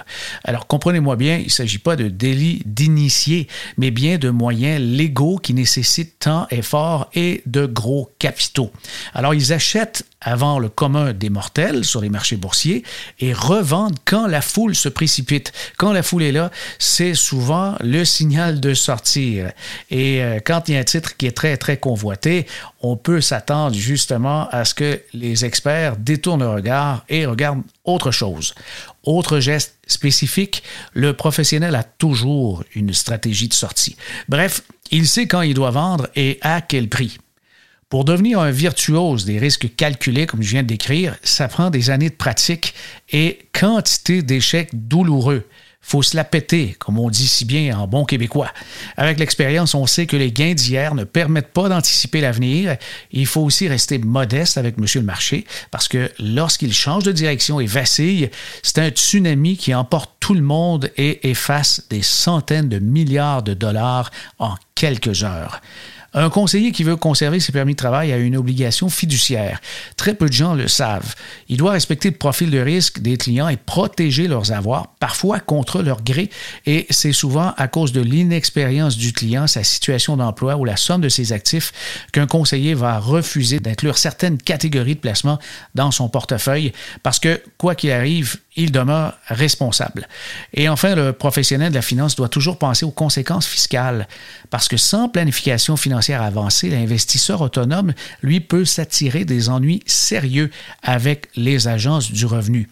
Alors 0.44 0.67
comprenez-moi 0.67 1.17
bien, 1.17 1.37
il 1.37 1.44
ne 1.44 1.50
s'agit 1.50 1.79
pas 1.79 1.96
de 1.96 2.08
délit 2.08 2.62
d'initié, 2.67 3.46
mais 3.76 3.90
bien 3.90 4.19
de 4.19 4.31
moyens 4.31 4.81
légaux 4.81 5.38
qui 5.38 5.55
nécessitent 5.55 6.19
temps, 6.19 6.46
effort 6.50 7.08
et 7.14 7.43
de 7.46 7.67
gros 7.67 8.11
capitaux. 8.19 8.73
Alors 9.14 9.34
ils 9.34 9.52
achètent 9.52 10.05
avant 10.22 10.58
le 10.58 10.69
commun 10.69 11.12
des 11.12 11.30
mortels 11.30 11.84
sur 11.84 12.00
les 12.00 12.08
marchés 12.08 12.36
boursiers 12.36 12.82
et 13.20 13.32
revendent 13.32 13.98
quand 14.04 14.26
la 14.26 14.40
foule 14.40 14.74
se 14.74 14.88
précipite. 14.88 15.52
Quand 15.76 15.92
la 15.92 16.02
foule 16.02 16.22
est 16.22 16.32
là, 16.32 16.50
c'est 16.78 17.14
souvent 17.14 17.74
le 17.80 18.04
signal 18.04 18.60
de 18.60 18.74
sortir. 18.74 19.52
Et 19.90 20.22
euh, 20.22 20.38
quand 20.44 20.69
il 20.69 20.74
y 20.74 20.76
a 20.76 20.80
un 20.80 20.84
titre 20.84 21.16
qui 21.16 21.26
est 21.26 21.32
très, 21.32 21.56
très 21.56 21.76
convoité, 21.76 22.46
on 22.80 22.96
peut 22.96 23.20
s'attendre 23.20 23.74
justement 23.74 24.48
à 24.50 24.64
ce 24.64 24.74
que 24.74 25.00
les 25.12 25.44
experts 25.44 25.96
détournent 25.96 26.42
le 26.42 26.48
regard 26.48 27.04
et 27.08 27.26
regardent 27.26 27.62
autre 27.84 28.10
chose. 28.10 28.54
Autre 29.04 29.40
geste 29.40 29.76
spécifique, 29.86 30.62
le 30.92 31.12
professionnel 31.14 31.74
a 31.74 31.82
toujours 31.82 32.64
une 32.74 32.92
stratégie 32.92 33.48
de 33.48 33.54
sortie. 33.54 33.96
Bref, 34.28 34.62
il 34.90 35.06
sait 35.06 35.26
quand 35.26 35.42
il 35.42 35.54
doit 35.54 35.70
vendre 35.70 36.08
et 36.14 36.38
à 36.42 36.60
quel 36.60 36.88
prix. 36.88 37.19
Pour 37.92 38.06
devenir 38.06 38.40
un 38.40 38.50
virtuose 38.50 39.26
des 39.26 39.38
risques 39.38 39.76
calculés, 39.76 40.24
comme 40.24 40.40
je 40.40 40.48
viens 40.48 40.62
de 40.62 40.66
décrire, 40.66 41.14
ça 41.22 41.46
prend 41.46 41.68
des 41.68 41.90
années 41.90 42.08
de 42.08 42.14
pratique 42.14 42.72
et 43.10 43.40
quantité 43.52 44.22
d'échecs 44.22 44.70
douloureux 44.72 45.46
faut 45.84 46.00
se 46.00 46.17
la 46.17 46.22
péter, 46.22 46.76
comme 46.78 46.98
on 46.98 47.10
dit 47.10 47.26
si 47.26 47.44
bien 47.44 47.76
en 47.76 47.88
bon 47.88 48.05
québécois. 48.05 48.50
Avec 48.96 49.19
l'expérience, 49.19 49.74
on 49.74 49.86
sait 49.86 50.06
que 50.06 50.17
les 50.17 50.31
gains 50.31 50.55
d'hier 50.55 50.94
ne 50.94 51.02
permettent 51.02 51.52
pas 51.52 51.69
d'anticiper 51.69 52.20
l'avenir. 52.20 52.76
Il 53.10 53.26
faut 53.26 53.40
aussi 53.40 53.67
rester 53.67 53.98
modeste 53.98 54.56
avec 54.58 54.78
Monsieur 54.78 55.00
le 55.00 55.06
marché, 55.06 55.44
parce 55.72 55.88
que 55.88 56.10
lorsqu'il 56.20 56.72
change 56.72 57.02
de 57.02 57.10
direction 57.10 57.58
et 57.58 57.67
vacille, 57.67 58.31
c'est 58.62 58.78
un 58.78 58.90
tsunami 58.90 59.56
qui 59.56 59.74
emporte 59.74 60.12
tout 60.20 60.34
le 60.34 60.40
monde 60.40 60.90
et 60.96 61.28
efface 61.28 61.82
des 61.90 62.02
centaines 62.02 62.69
de 62.69 62.78
milliards 62.78 63.43
de 63.43 63.52
dollars 63.52 64.12
en 64.38 64.55
quelques 64.76 65.24
heures. 65.24 65.60
Un 66.14 66.28
conseiller 66.28 66.72
qui 66.72 66.84
veut 66.84 66.96
conserver 66.96 67.40
ses 67.40 67.52
permis 67.52 67.72
de 67.72 67.78
travail 67.78 68.12
a 68.12 68.19
une 68.19 68.36
obligation 68.36 68.90
fiduciaire. 68.90 69.60
Très 69.96 70.14
peu 70.14 70.26
de 70.26 70.32
gens 70.32 70.54
le 70.54 70.69
savent. 70.69 71.14
Il 71.48 71.56
doit 71.56 71.72
respecter 71.72 72.10
le 72.10 72.16
profil 72.16 72.50
de 72.50 72.58
risque 72.58 73.00
des 73.00 73.16
clients 73.16 73.48
et 73.48 73.56
protéger 73.56 74.28
leurs 74.28 74.52
avoirs, 74.52 74.88
parfois 75.00 75.40
contre 75.40 75.82
leur 75.82 76.02
gré, 76.02 76.28
et 76.66 76.86
c'est 76.90 77.12
souvent 77.12 77.54
à 77.56 77.66
cause 77.66 77.92
de 77.92 78.02
l'inexpérience 78.02 78.96
du 78.96 79.12
client, 79.12 79.46
sa 79.46 79.64
situation 79.64 80.16
d'emploi 80.19 80.56
ou 80.56 80.64
la 80.64 80.76
somme 80.76 81.00
de 81.00 81.08
ses 81.08 81.32
actifs 81.32 81.72
qu'un 82.12 82.26
conseiller 82.26 82.74
va 82.74 82.98
refuser 82.98 83.60
d'inclure 83.60 83.96
certaines 83.96 84.38
catégories 84.38 84.96
de 84.96 85.00
placements 85.00 85.38
dans 85.74 85.90
son 85.90 86.08
portefeuille 86.08 86.72
parce 87.02 87.19
que, 87.19 87.40
quoi 87.56 87.74
qu'il 87.74 87.90
arrive, 87.90 88.36
il 88.56 88.72
demeure 88.72 89.14
responsable. 89.28 90.08
Et 90.52 90.68
enfin, 90.68 90.94
le 90.94 91.12
professionnel 91.12 91.70
de 91.70 91.76
la 91.76 91.82
finance 91.82 92.16
doit 92.16 92.28
toujours 92.28 92.58
penser 92.58 92.84
aux 92.84 92.90
conséquences 92.90 93.46
fiscales, 93.46 94.06
parce 94.50 94.68
que 94.68 94.76
sans 94.76 95.08
planification 95.08 95.76
financière 95.76 96.22
avancée, 96.22 96.70
l'investisseur 96.70 97.40
autonome, 97.40 97.92
lui, 98.22 98.40
peut 98.40 98.64
s'attirer 98.64 99.24
des 99.24 99.48
ennuis 99.48 99.82
sérieux 99.86 100.50
avec 100.82 101.28
les 101.36 101.68
agences 101.68 102.12
du 102.12 102.26
revenu. 102.26 102.68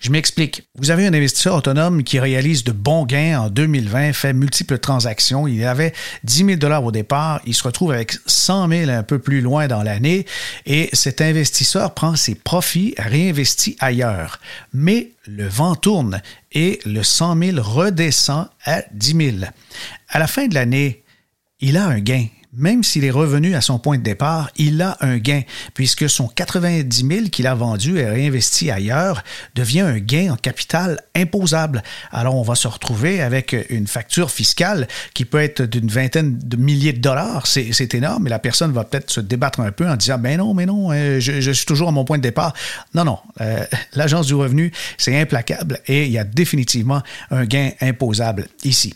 Je 0.00 0.10
m'explique. 0.10 0.66
Vous 0.76 0.90
avez 0.90 1.06
un 1.06 1.14
investisseur 1.14 1.54
autonome 1.54 2.02
qui 2.02 2.18
réalise 2.18 2.64
de 2.64 2.72
bons 2.72 3.04
gains 3.04 3.40
en 3.40 3.50
2020, 3.50 4.12
fait 4.12 4.32
multiples 4.32 4.78
transactions. 4.78 5.46
Il 5.46 5.64
avait 5.64 5.92
10 6.24 6.36
000 6.44 6.56
dollars 6.56 6.84
au 6.84 6.90
départ. 6.90 7.40
Il 7.46 7.54
se 7.54 7.62
retrouve 7.62 7.92
avec 7.92 8.14
100 8.26 8.68
000 8.68 8.90
un 8.90 9.02
peu 9.02 9.18
plus 9.18 9.40
loin 9.40 9.68
dans 9.68 9.82
l'année 9.82 10.26
et 10.66 10.90
cet 10.92 11.20
investisseur 11.20 11.94
prend 11.94 12.16
ses 12.16 12.34
profits, 12.34 12.94
réinvestit 12.98 13.76
ailleurs. 13.80 14.40
Mais 14.72 15.12
le 15.26 15.46
vent 15.46 15.76
tourne 15.76 16.20
et 16.50 16.80
le 16.84 17.02
100 17.02 17.38
000 17.38 17.62
redescend 17.62 18.48
à 18.64 18.82
10 18.92 19.36
000. 19.40 19.50
À 20.08 20.18
la 20.18 20.26
fin 20.26 20.48
de 20.48 20.54
l'année, 20.54 21.04
il 21.60 21.76
a 21.76 21.86
un 21.86 22.00
gain, 22.00 22.26
même 22.52 22.84
s'il 22.84 23.04
est 23.04 23.10
revenu 23.10 23.54
à 23.54 23.60
son 23.60 23.78
point 23.78 23.96
de 23.96 24.02
départ, 24.02 24.50
il 24.56 24.82
a 24.82 24.96
un 25.00 25.16
gain, 25.16 25.42
puisque 25.74 26.08
son 26.08 26.28
90 26.28 27.06
000 27.06 27.28
qu'il 27.28 27.46
a 27.46 27.54
vendu 27.54 27.98
et 27.98 28.04
réinvesti 28.04 28.70
ailleurs 28.70 29.24
devient 29.54 29.80
un 29.80 29.98
gain 29.98 30.32
en 30.32 30.36
capital 30.36 31.00
imposable. 31.16 31.82
Alors, 32.10 32.36
on 32.36 32.42
va 32.42 32.54
se 32.54 32.68
retrouver 32.68 33.22
avec 33.22 33.56
une 33.70 33.86
facture 33.86 34.30
fiscale 34.30 34.86
qui 35.14 35.24
peut 35.24 35.40
être 35.40 35.62
d'une 35.62 35.88
vingtaine 35.88 36.38
de 36.38 36.56
milliers 36.56 36.92
de 36.92 37.00
dollars. 37.00 37.46
C'est 37.46 37.94
énorme, 37.94 38.26
et 38.26 38.30
la 38.30 38.38
personne 38.38 38.72
va 38.72 38.84
peut-être 38.84 39.10
se 39.10 39.20
débattre 39.20 39.60
un 39.60 39.72
peu 39.72 39.88
en 39.88 39.96
disant, 39.96 40.18
ben 40.18 40.36
non, 40.36 40.52
mais 40.52 40.66
non, 40.66 40.92
euh, 40.92 41.20
je, 41.20 41.52
suis 41.52 41.66
toujours 41.66 41.88
à 41.88 41.92
mon 41.92 42.04
point 42.04 42.18
de 42.18 42.22
départ. 42.22 42.52
Non, 42.94 43.04
non, 43.04 43.18
euh, 43.40 43.64
l'Agence 43.94 44.26
du 44.26 44.34
revenu, 44.34 44.72
c'est 44.98 45.18
implacable 45.18 45.80
et 45.86 46.04
il 46.04 46.12
y 46.12 46.18
a 46.18 46.24
définitivement 46.24 47.02
un 47.30 47.44
gain 47.44 47.70
imposable 47.80 48.46
ici. 48.64 48.94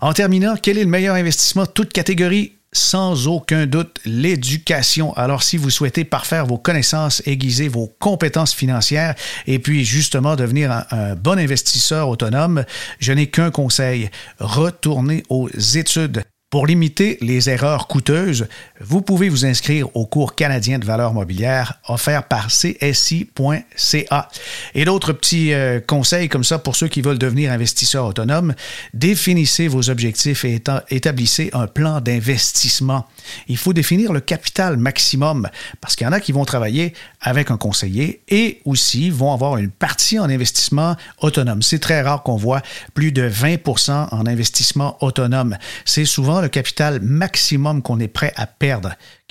En 0.00 0.12
terminant, 0.12 0.56
quel 0.60 0.78
est 0.78 0.84
le 0.84 0.90
meilleur 0.90 1.14
investissement, 1.14 1.66
toute 1.66 1.92
catégorie 1.92 2.52
sans 2.72 3.28
aucun 3.28 3.66
doute 3.66 3.98
l'éducation. 4.04 5.12
Alors 5.14 5.42
si 5.42 5.56
vous 5.56 5.70
souhaitez 5.70 6.04
parfaire 6.04 6.46
vos 6.46 6.58
connaissances, 6.58 7.22
aiguiser 7.26 7.68
vos 7.68 7.92
compétences 7.98 8.54
financières 8.54 9.14
et 9.46 9.58
puis 9.58 9.84
justement 9.84 10.36
devenir 10.36 10.84
un, 10.90 11.14
bon 11.14 11.38
investisseur 11.38 12.08
autonome, 12.08 12.64
je 12.98 13.12
n'ai 13.12 13.26
qu'un 13.26 13.50
conseil, 13.50 14.10
retournez 14.38 15.22
aux 15.28 15.48
études. 15.48 16.24
Pour 16.50 16.66
limiter 16.66 17.16
les 17.22 17.48
erreurs 17.48 17.86
coûteuses, 17.86 18.46
vous 18.84 19.00
pouvez 19.00 19.28
vous 19.28 19.46
inscrire 19.46 19.88
au 19.94 20.06
cours 20.06 20.34
canadien 20.34 20.78
de 20.78 20.84
valeur 20.84 21.12
mobilière 21.12 21.80
offert 21.88 22.24
par 22.24 22.50
csi.ca. 22.50 24.28
Et 24.74 24.84
d'autres 24.84 25.12
petits 25.12 25.52
euh, 25.52 25.80
conseils 25.80 26.28
comme 26.28 26.44
ça 26.44 26.58
pour 26.58 26.76
ceux 26.76 26.88
qui 26.88 27.00
veulent 27.00 27.18
devenir 27.18 27.52
investisseurs 27.52 28.06
autonomes, 28.06 28.54
définissez 28.94 29.68
vos 29.68 29.90
objectifs 29.90 30.44
et 30.44 30.60
établissez 30.90 31.50
un 31.52 31.66
plan 31.66 32.00
d'investissement. 32.00 33.06
Il 33.48 33.56
faut 33.56 33.72
définir 33.72 34.12
le 34.12 34.20
capital 34.20 34.76
maximum 34.76 35.48
parce 35.80 35.96
qu'il 35.96 36.06
y 36.06 36.08
en 36.08 36.12
a 36.12 36.20
qui 36.20 36.32
vont 36.32 36.44
travailler 36.44 36.94
avec 37.20 37.50
un 37.50 37.56
conseiller 37.56 38.22
et 38.28 38.60
aussi 38.64 39.10
vont 39.10 39.32
avoir 39.32 39.56
une 39.56 39.70
partie 39.70 40.18
en 40.18 40.28
investissement 40.28 40.96
autonome. 41.18 41.62
C'est 41.62 41.78
très 41.78 42.02
rare 42.02 42.22
qu'on 42.22 42.36
voit 42.36 42.62
plus 42.94 43.12
de 43.12 43.28
20% 43.28 44.08
en 44.10 44.26
investissement 44.26 44.96
autonome. 45.02 45.56
C'est 45.84 46.04
souvent 46.04 46.40
le 46.40 46.48
capital 46.48 47.00
maximum 47.00 47.82
qu'on 47.82 48.00
est 48.00 48.08
prêt 48.08 48.32
à 48.36 48.46
perdre, 48.46 48.71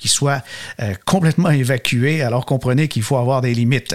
qui 0.02 0.08
soit 0.08 0.42
euh, 0.80 0.94
complètement 1.06 1.50
évacué, 1.50 2.22
alors 2.22 2.44
comprenez 2.44 2.88
qu'il 2.88 3.02
faut 3.02 3.16
avoir 3.16 3.40
des 3.40 3.54
limites. 3.54 3.94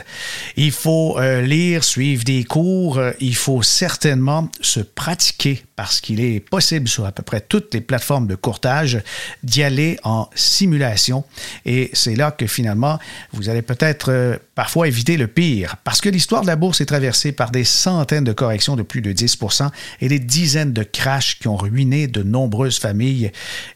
Il 0.56 0.72
faut 0.72 1.20
euh, 1.20 1.42
lire, 1.42 1.84
suivre 1.84 2.24
des 2.24 2.46
cours, 2.46 2.98
euh, 2.98 3.12
il 3.20 3.36
faut 3.36 3.62
certainement 3.62 4.50
se 4.62 4.80
pratiquer 4.80 5.64
parce 5.76 6.00
qu'il 6.00 6.22
est 6.22 6.40
possible 6.40 6.88
sur 6.88 7.06
à 7.06 7.12
peu 7.12 7.24
près 7.24 7.42
toutes 7.42 7.74
les 7.74 7.82
plateformes 7.82 8.26
de 8.26 8.36
courtage 8.36 9.02
d'y 9.44 9.64
aller 9.64 10.00
en 10.04 10.30
simulation 10.34 11.24
et 11.66 11.92
c'est 11.94 12.16
là 12.16 12.32
que 12.32 12.48
finalement 12.48 13.00
vous 13.32 13.50
allez 13.50 13.62
peut-être 13.62 14.40
parfois 14.56 14.88
éviter 14.88 15.18
le 15.18 15.28
pire 15.28 15.76
parce 15.84 16.02
que 16.02 16.10
l'histoire 16.10 16.42
de 16.42 16.48
la 16.48 16.56
bourse 16.56 16.82
est 16.82 16.88
traversée 16.88 17.32
par 17.32 17.52
des 17.52 17.64
centaines 17.64 18.24
de 18.24 18.34
corrections 18.34 18.76
de 18.76 18.82
plus 18.82 19.02
de 19.02 19.12
10% 19.12 19.70
et 20.02 20.08
des 20.08 20.20
dizaines 20.20 20.74
de 20.74 20.84
crashs 20.84 21.38
qui 21.40 21.48
ont 21.48 21.58
ruiné 21.58 22.08
de 22.08 22.24
nombreuses 22.24 22.80
familles. 22.80 23.32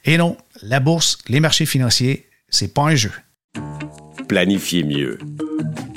Et 0.05 0.17
non, 0.17 0.37
la 0.61 0.79
bourse, 0.79 1.17
les 1.27 1.39
marchés 1.39 1.65
financiers, 1.65 2.27
c'est 2.49 2.73
pas 2.73 2.83
un 2.83 2.95
jeu. 2.95 3.11
Planifiez 4.27 4.83
mieux 4.83 5.17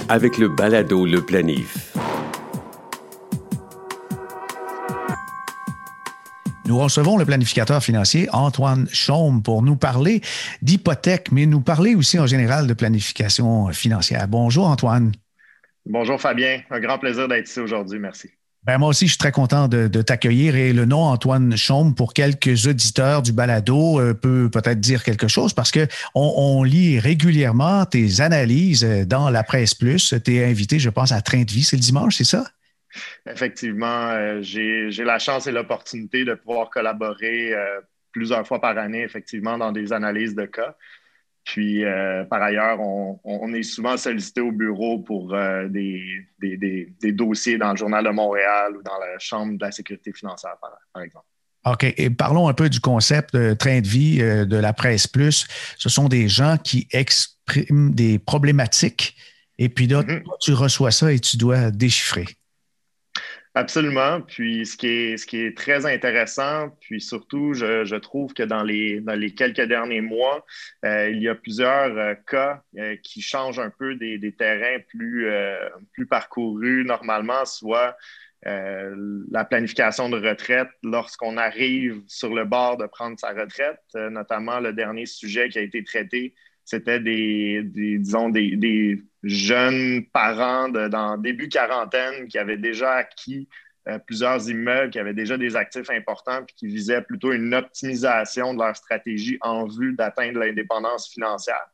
avec 0.09 0.39
le 0.39 0.49
balado 0.49 1.07
Le 1.07 1.25
Planif. 1.25 1.93
Nous 6.67 6.79
recevons 6.79 7.19
le 7.19 7.27
planificateur 7.27 7.83
financier 7.83 8.29
Antoine 8.33 8.89
Chaume 8.91 9.43
pour 9.43 9.63
nous 9.63 9.77
parler 9.77 10.23
d'hypothèque, 10.63 11.31
mais 11.31 11.45
nous 11.47 11.61
parler 11.61 11.95
aussi 11.95 12.19
en 12.19 12.27
général 12.27 12.67
de 12.67 12.73
planification 12.73 13.71
financière. 13.73 14.27
Bonjour 14.29 14.67
Antoine. 14.67 15.13
Bonjour 15.85 16.19
Fabien, 16.19 16.63
un 16.71 16.81
grand 16.81 16.99
plaisir 16.99 17.29
d'être 17.29 17.49
ici 17.49 17.61
aujourd'hui. 17.61 17.99
Merci. 17.99 18.31
Ben 18.67 18.79
moi 18.79 18.89
aussi, 18.89 19.07
je 19.07 19.13
suis 19.13 19.19
très 19.19 19.33
content 19.33 19.69
de, 19.69 19.89
t'accueillir 20.01 20.57
et 20.57 20.73
le 20.73 20.87
nom 20.87 21.03
Antoine 21.03 21.55
Chaume 21.55 21.95
pour 21.95 22.15
quelques 22.15 22.67
auditeurs 22.67 23.21
du 23.21 23.33
balado 23.33 24.01
euh, 24.01 24.15
peut 24.15 24.49
peut-être 24.51 24.81
dire 24.81 25.05
quelque 25.05 25.29
chose 25.29 25.53
parce 25.53 25.71
que 25.71 25.87
on, 26.15 26.63
lit 26.63 26.99
régulièrement 26.99 27.85
tes 27.85 28.23
analyses 28.23 28.85
dans 29.07 29.29
la 29.29 29.43
presse 29.43 29.75
plus. 29.75 30.15
Tu 30.25 30.37
es 30.37 30.45
invité, 30.45 30.79
je 30.79 30.89
pense, 30.89 31.13
à 31.13 31.21
Train 31.21 31.43
de 31.43 31.51
vie, 31.51 31.63
c'est 31.63 31.77
le 31.77 31.83
dimanche, 31.83 32.17
c'est 32.17 32.25
ça? 32.25 32.45
Effectivement, 33.27 34.09
euh, 34.11 34.41
j'ai 34.41 35.05
la 35.05 35.19
chance 35.19 35.47
et 35.47 35.53
l'opportunité 35.53 36.25
de 36.25 36.35
pouvoir 36.35 36.71
collaborer 36.71 37.53
euh, 37.53 37.81
plusieurs 38.13 38.47
fois 38.47 38.61
par 38.61 38.79
année, 38.79 39.03
effectivement, 39.03 39.59
dans 39.59 39.73
des 39.73 39.93
analyses 39.93 40.35
de 40.35 40.47
cas. 40.47 40.75
Puis, 41.45 41.85
euh, 41.85 42.25
par 42.25 42.43
ailleurs, 42.43 42.79
on, 42.81 43.53
est 43.53 43.63
souvent 43.63 43.97
sollicité 43.97 44.41
au 44.41 44.51
bureau 44.51 44.99
pour 44.99 45.35
euh, 45.35 45.69
des, 45.69 46.27
dossiers 47.13 47.59
dans 47.59 47.73
le 47.73 47.77
Journal 47.77 48.05
de 48.05 48.11
Montréal 48.11 48.77
ou 48.77 48.83
dans 48.83 48.99
la 48.99 49.19
Chambre 49.19 49.59
de 49.59 49.65
la 49.65 49.71
sécurité 49.71 50.13
financière, 50.13 50.57
par, 50.61 51.03
exemple. 51.03 51.27
OK. 51.67 51.95
Et 51.97 52.11
parlons 52.11 52.49
un 52.49 52.55
peu 52.55 52.69
du 52.71 52.81
concept 52.81 53.35
de 53.37 53.53
train 53.55 53.81
de 53.81 53.87
vie 53.87 54.23
euh, 54.23 54.47
de 54.47 54.57
la 54.57 54.73
presse 54.73 55.07
plus. 55.07 55.47
Ce 55.77 55.89
sont 55.89 56.09
des 56.09 56.29
gens 56.29 56.57
qui 56.57 56.89
expriment 56.93 57.95
des 57.95 58.19
problématiques 58.19 59.17
et 59.59 59.69
puis 59.69 59.87
là, 59.87 60.03
mm-hmm. 60.03 60.23
tu 60.41 60.53
reçois 60.53 60.91
ça 60.91 61.13
et 61.13 61.21
tu 61.21 61.37
dois 61.37 61.71
déchiffrer. 61.71 62.27
Absolument. 63.57 64.21
Puis 64.21 64.67
ce 64.67 64.77
qui 64.77 64.89
est, 64.89 65.17
ce 65.17 65.27
qui 65.27 65.39
est 65.41 65.57
très 65.57 65.87
intéressant, 65.87 66.71
puis 66.81 67.01
surtout, 67.01 67.55
je, 67.55 67.95
trouve 67.97 68.35
que 68.35 68.43
dans 68.43 68.65
les, 68.65 69.01
dans 69.01 69.15
les 69.15 69.33
quelques 69.33 69.61
derniers 69.61 70.01
mois, 70.01 70.45
euh, 70.85 71.09
il 71.11 71.23
y 71.23 71.29
a 71.29 71.37
plusieurs 71.37 71.97
euh, 71.97 72.15
cas 72.27 72.65
euh, 72.77 72.97
qui 73.05 73.23
changent 73.23 73.61
un 73.61 73.71
peu 73.71 73.95
des, 73.95 74.35
terrains 74.37 74.81
plus, 74.89 75.29
plus 75.93 76.07
parcourus 76.07 76.85
normalement, 76.85 77.45
soit 77.45 77.97
la 78.47 79.45
planification 79.47 80.11
de 80.11 80.19
retraite 80.19 80.69
lorsqu'on 80.83 81.39
arrive 81.39 82.03
sur 82.09 82.35
le 82.35 82.45
bord 82.45 82.77
de 82.77 82.85
prendre 82.87 83.19
sa 83.19 83.29
retraite, 83.31 83.81
notamment 83.95 84.61
le 84.61 84.75
dernier 84.75 85.07
sujet 85.07 85.49
qui 85.49 85.59
a 85.59 85.63
été 85.63 85.83
traité 85.83 86.35
c'était 86.65 87.01
des, 87.01 87.63
disons, 87.65 88.31
des, 88.31 89.03
jeunes 89.23 90.05
parents 90.13 90.69
de, 90.69 90.89
dans 90.89 91.17
début 91.17 91.49
quarantaine 91.49 92.29
qui 92.29 92.39
avaient 92.39 92.59
déjà 92.59 92.93
acquis 92.93 93.49
euh, 93.89 93.99
plusieurs 93.99 94.49
immeubles, 94.51 94.91
qui 94.91 94.99
avaient 94.99 95.15
déjà 95.15 95.39
des 95.39 95.57
actifs 95.57 95.89
importants, 95.91 96.43
puis 96.45 96.55
qui 96.57 96.67
visaient 96.67 97.03
plutôt 97.03 97.33
une 97.33 97.55
optimisation 97.55 98.53
de 98.53 98.59
leur 98.59 98.77
stratégie 98.77 99.39
en 99.41 99.67
vue 99.67 99.95
d'atteindre 99.95 100.41
l'indépendance 100.41 101.09
financière. 101.09 101.67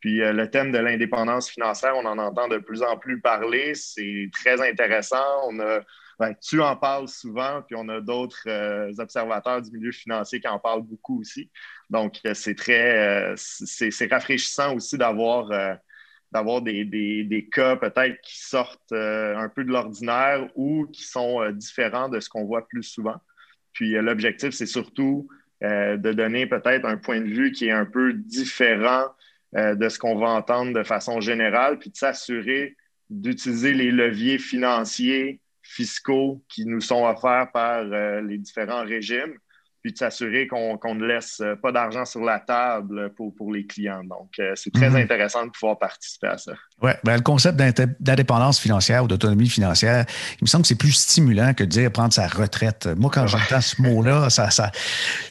Puis 0.00 0.20
euh, 0.20 0.32
le 0.32 0.50
thème 0.50 0.72
de 0.72 0.78
l'indépendance 0.78 1.48
financière, 1.48 1.94
on 1.96 2.04
en 2.04 2.18
entend 2.18 2.48
de 2.48 2.58
plus 2.58 2.82
en 2.82 2.96
plus 2.96 3.20
parler. 3.20 3.74
C'est 3.74 4.28
très 4.32 4.60
intéressant. 4.68 5.24
On 5.48 5.60
a, 5.60 5.80
ben, 6.18 6.34
tu 6.42 6.60
en 6.60 6.76
parles 6.76 7.08
souvent, 7.08 7.62
puis 7.62 7.76
on 7.78 7.88
a 7.88 8.00
d'autres 8.00 8.42
euh, 8.48 8.92
observateurs 8.98 9.62
du 9.62 9.70
milieu 9.70 9.92
financier 9.92 10.40
qui 10.40 10.48
en 10.48 10.58
parlent 10.58 10.82
beaucoup 10.82 11.20
aussi. 11.20 11.50
Donc, 11.92 12.20
euh, 12.26 12.32
c'est 12.32 12.54
très, 12.54 13.32
euh, 13.32 13.34
c'est 13.36 14.10
rafraîchissant 14.10 14.74
aussi 14.74 14.96
d'avoir 14.96 15.50
euh, 15.52 16.60
des, 16.62 16.84
des, 16.86 17.48
cas 17.52 17.76
peut-être 17.76 18.18
qui 18.22 18.38
sortent 18.38 18.92
un 18.92 19.50
peu 19.54 19.62
de 19.62 19.70
l'ordinaire 19.70 20.48
ou 20.56 20.86
qui 20.86 21.04
sont 21.04 21.50
différents 21.50 22.08
de 22.08 22.18
ce 22.18 22.30
qu'on 22.30 22.46
voit 22.46 22.66
plus 22.66 22.82
souvent. 22.82 23.20
Puis 23.74 23.92
l'objectif, 23.92 24.54
c'est 24.54 24.66
surtout 24.66 25.28
de 25.60 26.12
donner 26.12 26.46
peut-être 26.46 26.86
un 26.86 26.96
point 26.96 27.20
de 27.20 27.28
vue 27.28 27.52
qui 27.52 27.66
est 27.66 27.72
un 27.72 27.84
peu 27.84 28.14
différent 28.14 29.04
de 29.52 29.88
ce 29.90 29.98
qu'on 29.98 30.16
va 30.16 30.30
entendre 30.30 30.72
de 30.72 30.82
façon 30.82 31.20
générale, 31.20 31.78
puis 31.78 31.90
de 31.90 31.96
s'assurer 31.96 32.76
d'utiliser 33.10 33.74
les 33.74 33.90
leviers 33.90 34.38
financiers, 34.38 35.40
fiscaux 35.62 36.42
qui 36.48 36.64
nous 36.64 36.80
sont 36.80 37.04
offerts 37.04 37.52
par 37.52 37.84
les 38.22 38.38
différents 38.38 38.84
régimes 38.84 39.36
puis 39.82 39.92
de 39.92 39.98
s'assurer 39.98 40.46
qu'on 40.46 40.94
ne 40.94 41.04
laisse 41.04 41.40
euh, 41.40 41.56
pas 41.56 41.72
d'argent 41.72 42.04
sur 42.04 42.20
la 42.20 42.38
table 42.38 43.12
pour, 43.16 43.34
pour 43.34 43.52
les 43.52 43.66
clients. 43.66 44.04
Donc, 44.04 44.30
euh, 44.38 44.52
c'est 44.54 44.72
très 44.72 44.90
mhm. 44.90 44.96
intéressant 44.96 45.44
de 45.44 45.50
pouvoir 45.50 45.78
participer 45.78 46.28
à 46.28 46.38
ça. 46.38 46.52
Oui, 46.80 46.92
ben, 47.02 47.16
le 47.16 47.22
concept 47.22 47.58
d'indépendance 48.00 48.60
financière 48.60 49.04
ou 49.04 49.08
d'autonomie 49.08 49.48
financière, 49.48 50.04
il 50.40 50.44
me 50.44 50.46
semble 50.46 50.62
que 50.62 50.68
c'est 50.68 50.76
plus 50.76 50.92
stimulant 50.92 51.52
que 51.52 51.64
de 51.64 51.68
dire 51.68 51.90
prendre 51.90 52.12
sa 52.12 52.28
retraite. 52.28 52.88
Moi, 52.96 53.10
quand 53.12 53.26
j'entends 53.26 53.60
ce 53.60 53.82
mot-là, 53.82 54.30
ça, 54.30 54.50
ça, 54.50 54.70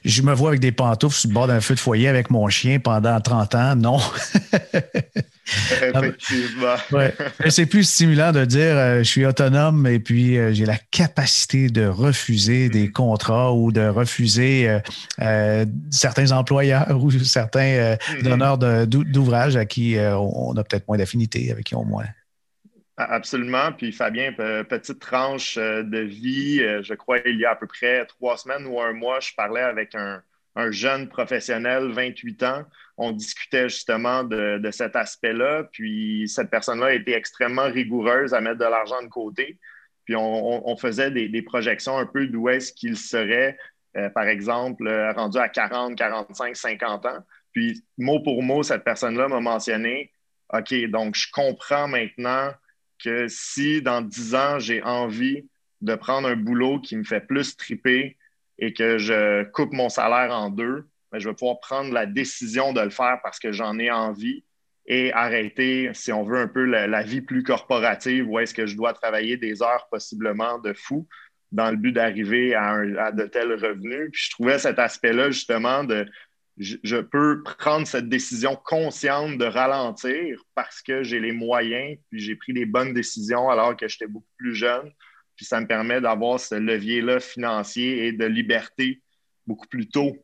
je 0.03 0.21
me 0.21 0.33
vois 0.33 0.49
avec 0.49 0.59
des 0.59 0.73
pantoufles 0.73 1.15
sur 1.15 1.29
le 1.29 1.33
bord 1.33 1.47
d'un 1.47 1.61
feu 1.61 1.75
de 1.75 1.79
foyer 1.79 2.09
avec 2.09 2.29
mon 2.29 2.47
chien 2.49 2.79
pendant 2.79 3.19
30 3.21 3.55
ans. 3.55 3.75
Non. 3.75 3.99
Effectivement. 5.81 6.75
ouais. 6.91 7.13
C'est 7.49 7.65
plus 7.65 7.83
stimulant 7.83 8.31
de 8.31 8.45
dire 8.45 8.77
euh, 8.77 8.99
je 8.99 9.03
suis 9.03 9.25
autonome 9.25 9.85
et 9.87 9.99
puis 9.99 10.37
euh, 10.37 10.53
j'ai 10.53 10.65
la 10.65 10.77
capacité 10.77 11.69
de 11.69 11.85
refuser 11.85 12.69
des 12.69 12.87
mm-hmm. 12.87 12.91
contrats 12.91 13.53
ou 13.53 13.71
de 13.71 13.81
refuser 13.81 14.40
euh, 15.21 15.65
certains 15.89 16.31
employeurs 16.31 16.87
ou 17.03 17.11
certains 17.11 17.95
mm-hmm. 17.95 18.23
donneurs 18.23 18.57
d'ouvrages 18.57 19.55
à 19.55 19.65
qui 19.65 19.97
on 19.97 20.55
a 20.57 20.63
peut-être 20.63 20.87
moins 20.87 20.97
d'affinité, 20.97 21.51
avec 21.51 21.65
qui 21.65 21.75
on 21.75 21.85
moins. 21.85 22.05
Absolument. 22.97 23.71
Puis 23.71 23.91
Fabien, 23.91 24.33
petite 24.33 24.99
tranche 24.99 25.55
de 25.57 25.99
vie, 25.99 26.59
je 26.83 26.93
crois 26.93 27.19
il 27.25 27.39
y 27.39 27.45
a 27.45 27.51
à 27.51 27.55
peu 27.55 27.67
près 27.67 28.05
trois 28.05 28.37
semaines 28.37 28.65
ou 28.67 28.79
un 28.79 28.93
mois, 28.93 29.19
je 29.19 29.31
parlais 29.35 29.61
avec 29.61 29.95
un, 29.95 30.21
un 30.55 30.71
jeune 30.71 31.07
professionnel, 31.07 31.91
28 31.91 32.43
ans. 32.43 32.63
On 32.97 33.11
discutait 33.11 33.69
justement 33.69 34.23
de, 34.23 34.69
cet 34.71 34.95
aspect-là. 34.95 35.63
Puis 35.71 36.27
cette 36.27 36.49
personne-là 36.49 36.87
a 36.87 36.93
été 36.93 37.13
extrêmement 37.13 37.69
rigoureuse 37.69 38.33
à 38.33 38.41
mettre 38.41 38.59
de 38.59 38.65
l'argent 38.65 39.01
de 39.01 39.07
côté. 39.07 39.57
Puis 40.05 40.15
on, 40.17 40.75
faisait 40.77 41.11
des, 41.11 41.41
projections 41.41 41.97
un 41.97 42.05
peu 42.05 42.27
d'où 42.27 42.49
est-ce 42.49 42.73
qu'il 42.73 42.97
serait, 42.97 43.57
euh, 43.97 44.09
par 44.09 44.25
exemple, 44.25 44.87
euh, 44.87 45.11
rendu 45.13 45.37
à 45.37 45.49
40, 45.49 45.95
45, 45.95 46.55
50 46.55 47.05
ans. 47.05 47.19
Puis 47.51 47.83
mot 47.97 48.21
pour 48.21 48.41
mot, 48.43 48.63
cette 48.63 48.83
personne-là 48.83 49.27
m'a 49.27 49.39
mentionné, 49.39 50.11
OK, 50.53 50.73
donc 50.89 51.15
je 51.15 51.27
comprends 51.31 51.87
maintenant 51.87 52.51
que 53.03 53.27
si 53.27 53.81
dans 53.81 54.01
10 54.01 54.35
ans, 54.35 54.59
j'ai 54.59 54.81
envie 54.83 55.49
de 55.81 55.95
prendre 55.95 56.27
un 56.27 56.35
boulot 56.35 56.79
qui 56.79 56.95
me 56.95 57.03
fait 57.03 57.21
plus 57.21 57.57
triper 57.57 58.17
et 58.59 58.73
que 58.73 58.97
je 58.97 59.43
coupe 59.51 59.73
mon 59.73 59.89
salaire 59.89 60.31
en 60.31 60.49
deux, 60.49 60.87
ben, 61.11 61.19
je 61.19 61.27
vais 61.27 61.35
pouvoir 61.35 61.59
prendre 61.59 61.91
la 61.91 62.05
décision 62.05 62.73
de 62.73 62.81
le 62.81 62.91
faire 62.91 63.19
parce 63.23 63.39
que 63.39 63.51
j'en 63.51 63.77
ai 63.79 63.91
envie 63.91 64.43
et 64.85 65.11
arrêter, 65.13 65.89
si 65.93 66.11
on 66.11 66.23
veut, 66.23 66.39
un 66.39 66.47
peu 66.47 66.63
la, 66.63 67.03
vie 67.03 67.21
plus 67.21 67.43
corporative 67.43 68.27
où 68.29 68.39
est-ce 68.39 68.53
que 68.53 68.65
je 68.65 68.75
dois 68.75 68.93
travailler 68.93 69.37
des 69.37 69.61
heures 69.61 69.87
possiblement 69.89 70.59
de 70.59 70.73
fou 70.73 71.07
dans 71.51 71.69
le 71.69 71.77
but 71.77 71.91
d'arriver 71.91 72.55
à, 72.55 73.11
de 73.11 73.25
tels 73.25 73.53
revenus. 73.53 74.09
Puis 74.11 74.23
je 74.25 74.31
trouvais 74.31 74.59
cet 74.59 74.79
aspect-là 74.79 75.31
justement 75.31 75.83
de 75.83 76.05
je, 76.57 76.97
peux 76.97 77.43
prendre 77.43 77.87
cette 77.87 78.09
décision 78.09 78.55
consciente 78.55 79.37
de 79.37 79.45
ralentir 79.45 80.39
parce 80.53 80.81
que 80.81 81.01
j'ai 81.01 81.19
les 81.19 81.31
moyens, 81.31 81.97
puis 82.09 82.19
j'ai 82.19 82.35
pris 82.35 82.53
les 82.53 82.65
bonnes 82.65 82.93
décisions 82.93 83.49
alors 83.49 83.75
que 83.75 83.87
j'étais 83.87 84.07
beaucoup 84.07 84.31
plus 84.37 84.53
jeune. 84.53 84.91
Puis 85.35 85.45
ça 85.45 85.59
me 85.59 85.65
permet 85.65 86.01
d'avoir 86.01 86.39
ce 86.39 86.55
levier-là 86.55 87.19
financier 87.19 88.05
et 88.05 88.11
de 88.11 88.25
liberté 88.25 89.01
beaucoup 89.47 89.67
plus 89.67 89.87
tôt. 89.87 90.15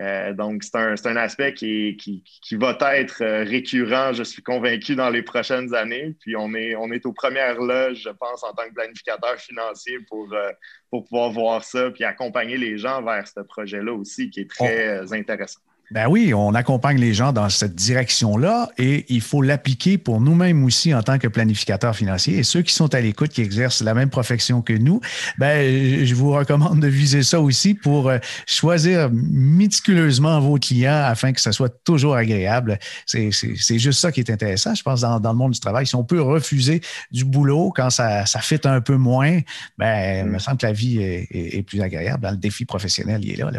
Euh, 0.00 0.34
donc, 0.34 0.62
c'est 0.62 0.76
un, 0.76 1.16
aspect 1.16 1.54
qui, 1.54 2.22
va 2.52 2.76
être 2.96 3.22
euh, 3.22 3.44
récurrent, 3.44 4.12
je 4.12 4.22
suis 4.22 4.42
convaincu, 4.42 4.94
dans 4.94 5.08
les 5.08 5.22
prochaines 5.22 5.74
années. 5.74 6.14
Puis 6.20 6.36
on 6.36 6.54
est, 6.54 6.76
on 6.76 6.90
est 6.92 7.06
aux 7.06 7.12
premières 7.12 7.60
loges, 7.60 8.02
je 8.02 8.10
pense, 8.10 8.44
en 8.44 8.52
tant 8.52 8.68
que 8.68 8.74
planificateur 8.74 9.36
financier 9.36 9.98
pour, 10.08 10.32
euh, 10.32 10.50
pour 10.90 11.04
pouvoir 11.04 11.30
voir 11.30 11.64
ça, 11.64 11.90
puis 11.90 12.04
accompagner 12.04 12.58
les 12.58 12.76
gens 12.76 13.02
vers 13.02 13.26
ce 13.26 13.40
projet-là 13.40 13.92
aussi, 13.92 14.28
qui 14.30 14.40
est 14.40 14.50
très 14.50 15.12
intéressant. 15.12 15.60
Ben 15.92 16.08
oui, 16.08 16.34
on 16.34 16.52
accompagne 16.54 16.98
les 16.98 17.14
gens 17.14 17.32
dans 17.32 17.48
cette 17.48 17.76
direction-là 17.76 18.70
et 18.76 19.06
il 19.08 19.20
faut 19.20 19.40
l'appliquer 19.40 19.98
pour 19.98 20.20
nous-mêmes 20.20 20.64
aussi 20.64 20.92
en 20.92 21.02
tant 21.02 21.18
que 21.18 21.28
planificateurs 21.28 21.94
financiers. 21.94 22.38
Et 22.38 22.42
ceux 22.42 22.62
qui 22.62 22.74
sont 22.74 22.92
à 22.92 23.00
l'écoute, 23.00 23.30
qui 23.30 23.40
exercent 23.40 23.82
la 23.82 23.94
même 23.94 24.10
profession 24.10 24.62
que 24.62 24.72
nous, 24.72 25.00
ben, 25.38 26.04
je 26.04 26.12
vous 26.16 26.32
recommande 26.32 26.80
de 26.80 26.88
viser 26.88 27.22
ça 27.22 27.40
aussi 27.40 27.74
pour 27.74 28.08
euh, 28.08 28.18
choisir 28.48 29.10
méticuleusement 29.12 30.40
vos 30.40 30.58
clients 30.58 31.04
afin 31.04 31.32
que 31.32 31.40
ça 31.40 31.52
soit 31.52 31.72
toujours 31.84 32.16
agréable. 32.16 32.80
C'est 33.06 33.30
juste 33.78 34.00
ça 34.00 34.10
qui 34.10 34.18
est 34.18 34.30
intéressant, 34.30 34.74
je 34.74 34.82
pense, 34.82 35.02
dans, 35.02 35.20
le 35.20 35.38
monde 35.38 35.52
du 35.52 35.60
travail. 35.60 35.86
Si 35.86 35.94
on 35.94 36.04
peut 36.04 36.20
refuser 36.20 36.80
du 37.12 37.24
boulot 37.24 37.72
quand 37.74 37.90
ça, 37.90 38.26
ça 38.26 38.40
fit 38.40 38.60
un 38.64 38.80
peu 38.80 38.96
moins, 38.96 39.38
ben, 39.78 40.26
il 40.26 40.32
me 40.32 40.40
semble 40.40 40.56
que 40.56 40.66
la 40.66 40.72
vie 40.72 40.98
est, 41.00 41.62
plus 41.62 41.80
agréable. 41.80 42.22
Dans 42.22 42.32
le 42.32 42.36
défi 42.36 42.64
professionnel, 42.64 43.20
il 43.24 43.32
est 43.32 43.36
là. 43.36 43.50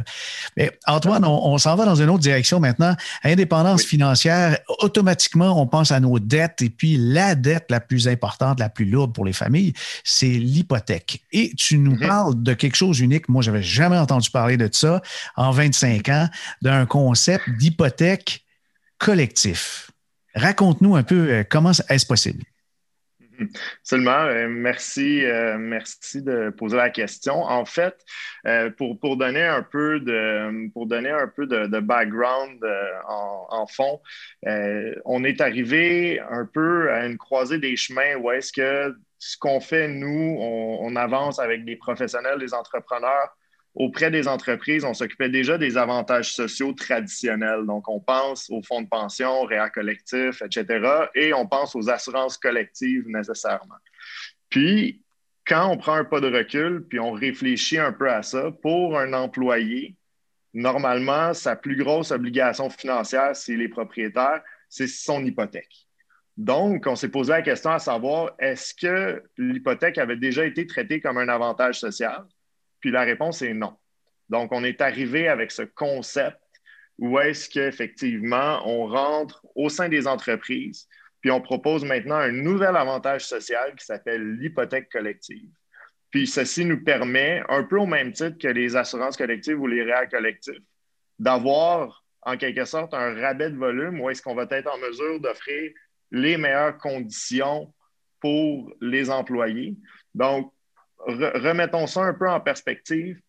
Mais 0.58 0.78
Antoine, 0.88 1.24
on, 1.24 1.54
on 1.54 1.58
s'en 1.58 1.76
va 1.78 1.86
dans 1.86 1.96
une 1.96 2.10
autre 2.10 2.17
direction 2.20 2.60
maintenant. 2.60 2.96
Indépendance 3.24 3.84
financière, 3.84 4.58
automatiquement, 4.80 5.62
on 5.62 5.68
pense 5.68 5.92
à 5.92 6.00
nos 6.00 6.20
dettes 6.20 6.62
et 6.62 6.70
puis 6.70 6.98
la 6.98 7.36
dette 7.36 7.66
la 7.70 7.80
plus 7.80 8.08
importante, 8.08 8.60
la 8.60 8.70
plus 8.70 8.86
lourde 8.86 9.14
pour 9.14 9.26
les 9.26 9.34
familles, 9.34 9.74
c'est 10.04 10.28
l'hypothèque. 10.28 11.24
Et 11.32 11.52
tu 11.56 11.78
nous 11.78 11.96
mhm. 11.96 12.08
parles 12.08 12.44
de 12.44 12.54
quelque 12.54 12.76
chose 12.76 13.00
unique. 13.00 13.30
Moi, 13.30 13.42
j'avais 13.42 13.64
jamais 13.64 13.98
entendu 13.98 14.30
parler 14.30 14.58
de 14.58 14.70
ça 14.72 15.02
en 15.36 15.52
25 15.52 16.10
ans, 16.10 16.30
d'un 16.62 16.86
concept 16.86 17.50
d'hypothèque 17.58 18.46
collectif. 18.98 19.92
Raconte-nous 20.36 20.96
un 20.96 21.04
peu 21.04 21.30
euh, 21.30 21.44
comment 21.48 21.72
est-ce 21.90 22.06
possible? 22.06 22.44
Seulement, 23.84 24.26
euh, 24.26 24.48
merci, 24.48 25.24
euh, 25.26 25.58
merci 25.58 26.22
de 26.22 26.50
poser 26.50 26.78
la 26.78 26.90
question. 26.90 27.44
En 27.44 27.66
fait, 27.66 27.96
euh, 28.46 28.70
pour, 28.72 29.00
pour, 29.00 29.18
donner 29.18 29.44
un 29.44 29.64
peu 29.64 30.00
de, 30.00 30.70
pour 30.72 30.88
donner 30.88 31.10
un 31.10 31.28
peu 31.28 31.46
de, 31.46 31.80
background 31.80 32.64
en, 33.08 33.68
fond, 33.68 34.02
on 35.06 35.24
est 35.24 35.42
arrivé 35.42 36.20
un 36.20 36.46
peu 36.46 36.92
à 36.92 37.06
une 37.06 37.18
croisée 37.18 37.60
des 37.60 37.76
chemins 37.76 38.16
où 38.16 38.32
est-ce 38.32 38.52
que 38.52 38.96
ce 39.20 39.38
qu'on 39.38 39.60
fait, 39.60 39.88
nous, 39.88 40.38
on 40.40 40.96
avance 40.96 41.40
avec 41.40 41.66
des 41.66 41.76
professionnels, 41.76 42.40
des 42.40 42.54
entrepreneurs 42.54 43.37
auprès 43.78 44.10
des 44.10 44.28
entreprises, 44.28 44.84
on 44.84 44.96
s'occupait 44.96 45.30
déjà 45.30 45.60
des 45.60 45.78
avantages 45.78 46.34
sociaux 46.34 46.74
traditionnels. 46.74 47.64
Donc, 47.68 47.88
on 47.88 48.00
pense 48.00 48.50
aux 48.50 48.64
fonds 48.64 48.82
de 48.82 48.88
pension, 48.88 49.44
réa 49.44 49.70
collectif, 49.70 50.42
etc. 50.42 51.06
Et 51.14 51.32
on 51.32 51.46
pense 51.46 51.76
aux 51.76 51.88
assurances 51.88 52.38
collectives 52.40 53.08
nécessairement. 53.08 53.76
Puis, 54.50 55.04
quand 55.46 55.70
on 55.70 55.78
prend 55.78 55.94
un 55.94 56.04
pas 56.04 56.20
de 56.20 56.36
recul, 56.36 56.86
puis 56.90 57.00
on 57.00 57.12
réfléchit 57.12 57.78
un 57.78 57.94
peu 57.94 58.10
à 58.10 58.24
ça, 58.24 58.52
pour 58.64 58.98
un 58.98 59.14
employé, 59.14 59.96
normalement, 60.56 61.36
sa 61.36 61.56
plus 61.56 61.76
grosse 61.76 62.10
obligation 62.10 62.72
financière, 62.72 63.36
c'est 63.36 63.56
les 63.56 63.70
propriétaires, 63.70 64.42
c'est 64.70 64.88
son 64.88 65.24
hypothèque. 65.24 65.86
Donc, 66.36 66.88
on 66.88 66.96
s'est 66.96 67.10
posé 67.10 67.32
la 67.32 67.44
question 67.44 67.70
à 67.70 67.80
savoir, 67.80 68.32
est-ce 68.40 68.74
que 68.74 69.24
l'hypothèque 69.38 70.00
avait 70.00 70.18
déjà 70.18 70.46
été 70.46 70.66
traitée 70.66 71.00
comme 71.00 71.20
un 71.20 71.30
avantage 71.30 71.80
social? 71.80 72.26
Puis 72.80 72.92
la 72.92 73.02
réponse 73.02 73.42
est 73.42 73.54
non. 73.54 73.76
Donc, 74.30 74.52
on 74.52 74.64
est 74.64 74.82
arrivé 74.82 75.28
avec 75.28 75.52
ce 75.52 75.64
concept 75.64 76.38
où 76.98 77.20
est-ce 77.20 77.50
qu'effectivement, 77.50 78.62
on 78.66 78.88
rentre 78.88 79.46
au 79.56 79.70
sein 79.70 79.88
des 79.88 80.08
entreprises, 80.08 80.88
puis 81.22 81.32
on 81.32 81.42
propose 81.42 81.86
maintenant 81.86 82.16
un 82.16 82.32
nouvel 82.32 82.76
avantage 82.76 83.26
social 83.26 83.76
qui 83.76 83.86
s'appelle 83.86 84.38
l'hypothèque 84.38 84.90
collective. 84.92 85.50
Puis 86.10 86.26
ceci 86.26 86.66
nous 86.66 86.84
permet, 86.84 87.44
un 87.50 87.64
peu 87.64 87.78
au 87.80 87.86
même 87.86 88.14
titre 88.14 88.38
que 88.38 88.48
les 88.48 88.76
assurances 88.76 89.18
collectives 89.18 89.60
ou 89.60 89.68
les 89.68 89.84
réels 89.84 90.10
collectifs, 90.10 90.64
d'avoir 91.20 92.04
en 92.22 92.38
quelque 92.38 92.66
sorte 92.66 92.94
un 92.94 93.14
rabais 93.14 93.52
de 93.52 93.58
volume 93.58 94.02
où 94.02 94.10
est-ce 94.10 94.22
qu'on 94.22 94.36
va 94.36 94.48
être 94.50 94.74
en 94.74 94.78
mesure 94.80 95.20
d'offrir 95.20 95.72
les 96.12 96.38
meilleures 96.38 96.78
conditions 96.78 97.74
pour 98.20 98.74
les 98.82 99.10
employés. 99.10 99.78
Donc, 100.16 100.52
remettons 101.06 101.88
ça 101.88 102.02
un 102.02 102.14
peu 102.14 102.30
en 102.30 102.40
perspective. 102.40 103.20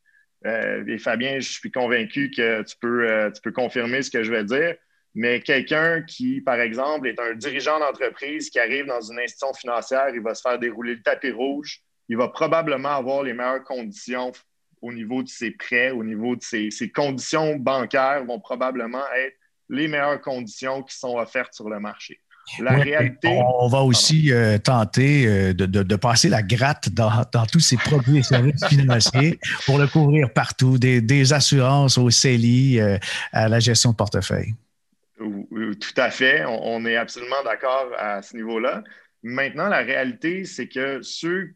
Euh, 0.46 0.84
et 0.86 0.98
Fabien, 0.98 1.40
je 1.40 1.50
suis 1.50 1.70
convaincu 1.70 2.30
que 2.30 2.62
tu 2.62 2.76
peux, 2.80 3.10
euh, 3.10 3.30
tu 3.30 3.40
peux 3.42 3.52
confirmer 3.52 4.02
ce 4.02 4.10
que 4.10 4.22
je 4.22 4.30
vais 4.30 4.44
dire. 4.44 4.76
Mais 5.14 5.40
quelqu'un 5.40 6.02
qui, 6.02 6.40
par 6.40 6.60
exemple, 6.60 7.08
est 7.08 7.18
un 7.18 7.34
dirigeant 7.34 7.80
d'entreprise 7.80 8.50
qui 8.50 8.60
arrive 8.60 8.86
dans 8.86 9.00
une 9.00 9.18
institution 9.18 9.52
financière, 9.52 10.10
il 10.14 10.20
va 10.20 10.34
se 10.34 10.42
faire 10.42 10.58
dérouler 10.58 10.94
le 10.94 11.02
tapis 11.02 11.32
rouge. 11.32 11.80
Il 12.08 12.16
va 12.16 12.28
probablement 12.28 12.90
avoir 12.90 13.22
les 13.22 13.32
meilleures 13.32 13.64
conditions 13.64 14.32
au 14.80 14.92
niveau 14.92 15.22
de 15.22 15.28
ses 15.28 15.50
prêts, 15.50 15.90
au 15.90 16.04
niveau 16.04 16.36
de 16.36 16.42
ses, 16.42 16.70
ses 16.70 16.90
conditions 16.90 17.56
bancaires 17.56 18.24
vont 18.24 18.38
probablement 18.38 19.04
être 19.16 19.34
les 19.68 19.88
meilleures 19.88 20.20
conditions 20.20 20.82
qui 20.82 20.96
sont 20.96 21.16
offertes 21.16 21.52
sur 21.52 21.68
le 21.68 21.80
marché. 21.80 22.20
La 22.60 22.72
réalité. 22.72 23.28
On 23.60 23.68
va 23.68 23.82
aussi 23.82 24.32
euh, 24.32 24.58
tenter 24.58 25.26
euh, 25.26 25.52
de, 25.52 25.96
passer 25.96 26.28
la 26.28 26.42
gratte 26.42 26.88
dans, 26.88 27.10
tous 27.50 27.60
ces 27.60 27.76
produits 27.76 28.18
et 28.18 28.22
services 28.22 28.64
financiers 28.66 29.38
pour 29.66 29.78
le 29.78 29.86
couvrir 29.86 30.32
partout, 30.32 30.78
des, 30.78 31.32
assurances 31.32 31.98
au 31.98 32.10
CELI 32.10 32.80
euh, 32.80 32.98
à 33.32 33.48
la 33.48 33.60
gestion 33.60 33.90
de 33.90 33.96
portefeuille. 33.96 34.54
Tout 35.18 35.94
à 35.96 36.10
fait. 36.10 36.44
On, 36.46 36.84
est 36.86 36.96
absolument 36.96 37.42
d'accord 37.44 37.88
à 37.98 38.22
ce 38.22 38.36
niveau-là. 38.36 38.82
Maintenant, 39.22 39.68
la 39.68 39.78
réalité, 39.78 40.44
c'est 40.44 40.68
que 40.68 41.00
ceux, 41.02 41.54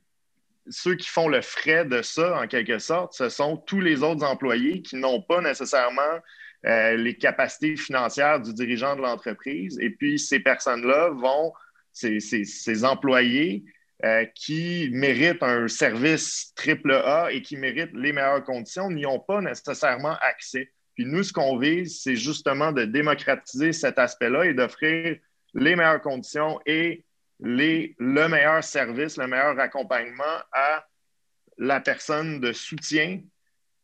ceux 0.69 0.97
qui 0.97 1.09
font 1.09 1.29
le 1.29 1.41
frais 1.41 1.85
de 1.85 2.03
ça, 2.03 2.41
en 2.41 2.47
quelque 2.49 2.79
sorte, 2.79 3.15
ce 3.15 3.29
sont 3.29 3.57
tous 3.57 3.81
les 3.81 4.03
autres 4.03 4.27
employés 4.27 4.83
qui 4.83 4.97
n'ont 4.97 5.23
pas 5.23 5.41
nécessairement 5.41 6.19
euh, 6.65 6.97
les 6.97 7.17
capacités 7.17 7.77
financières 7.77 8.41
du 8.41 8.55
dirigeant 8.55 8.95
de 8.95 9.03
l'entreprise. 9.03 9.79
Et 9.81 9.91
puis, 9.91 10.19
ces 10.19 10.39
personnes-là 10.39 11.11
vont, 11.11 11.53
ces, 11.93 12.21
ces, 12.21 12.85
employés 12.85 13.65
euh, 14.05 14.25
qui 14.35 14.89
méritent 14.93 15.43
un 15.43 15.67
service 15.67 16.53
triple 16.55 16.93
A 16.93 17.33
et 17.33 17.43
qui 17.43 17.57
méritent 17.57 17.95
les 17.95 18.13
meilleures 18.13 18.45
conditions 18.45 18.91
n'y 18.91 19.07
ont 19.07 19.19
pas 19.19 19.41
nécessairement 19.41 20.17
accès. 20.21 20.71
Puis 20.95 21.05
nous, 21.05 21.23
ce 21.23 21.33
qu'on 21.33 21.57
vise, 21.57 22.01
c'est 22.01 22.17
justement 22.17 22.71
de 22.71 22.85
démocratiser 22.85 23.73
cet 23.73 23.99
aspect-là 23.99 24.45
et 24.45 24.55
d'offrir 24.55 25.17
les 25.55 25.77
meilleures 25.77 26.01
conditions 26.01 26.61
et 26.65 27.05
les, 27.41 27.97
le 27.99 28.29
meilleur 28.29 28.63
service, 28.63 29.17
le 29.17 29.27
meilleur 29.27 29.59
accompagnement 29.59 30.39
à 30.53 30.87
la 31.59 31.81
personne 31.81 32.41
de 32.41 32.53
soutien 32.53 33.21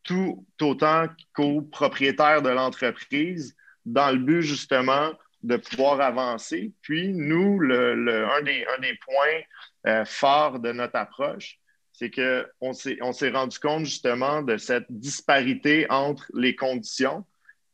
tout 0.02 0.46
autant 0.60 1.06
qu'aux 1.34 1.62
propriétaires 1.62 2.42
de 2.42 2.50
l'entreprise 2.50 3.56
dans 3.84 4.10
le 4.10 4.18
but 4.18 4.42
justement 4.42 5.12
de 5.42 5.56
pouvoir 5.56 6.00
avancer. 6.00 6.72
Puis 6.82 7.12
nous, 7.12 7.58
le, 7.58 8.26
un, 8.26 8.42
des, 8.42 8.64
un, 8.76 8.80
des, 8.80 8.98
points 9.04 9.42
euh, 9.86 10.04
forts 10.04 10.58
de 10.58 10.72
notre 10.72 10.96
approche, 10.96 11.58
c'est 11.92 12.10
qu'on 12.10 12.72
s'est 12.72 13.30
rendu 13.30 13.58
compte 13.58 13.84
justement 13.84 14.42
de 14.42 14.56
cette 14.56 14.86
disparité 14.88 15.86
entre 15.90 16.26
les 16.34 16.54
conditions. 16.54 17.24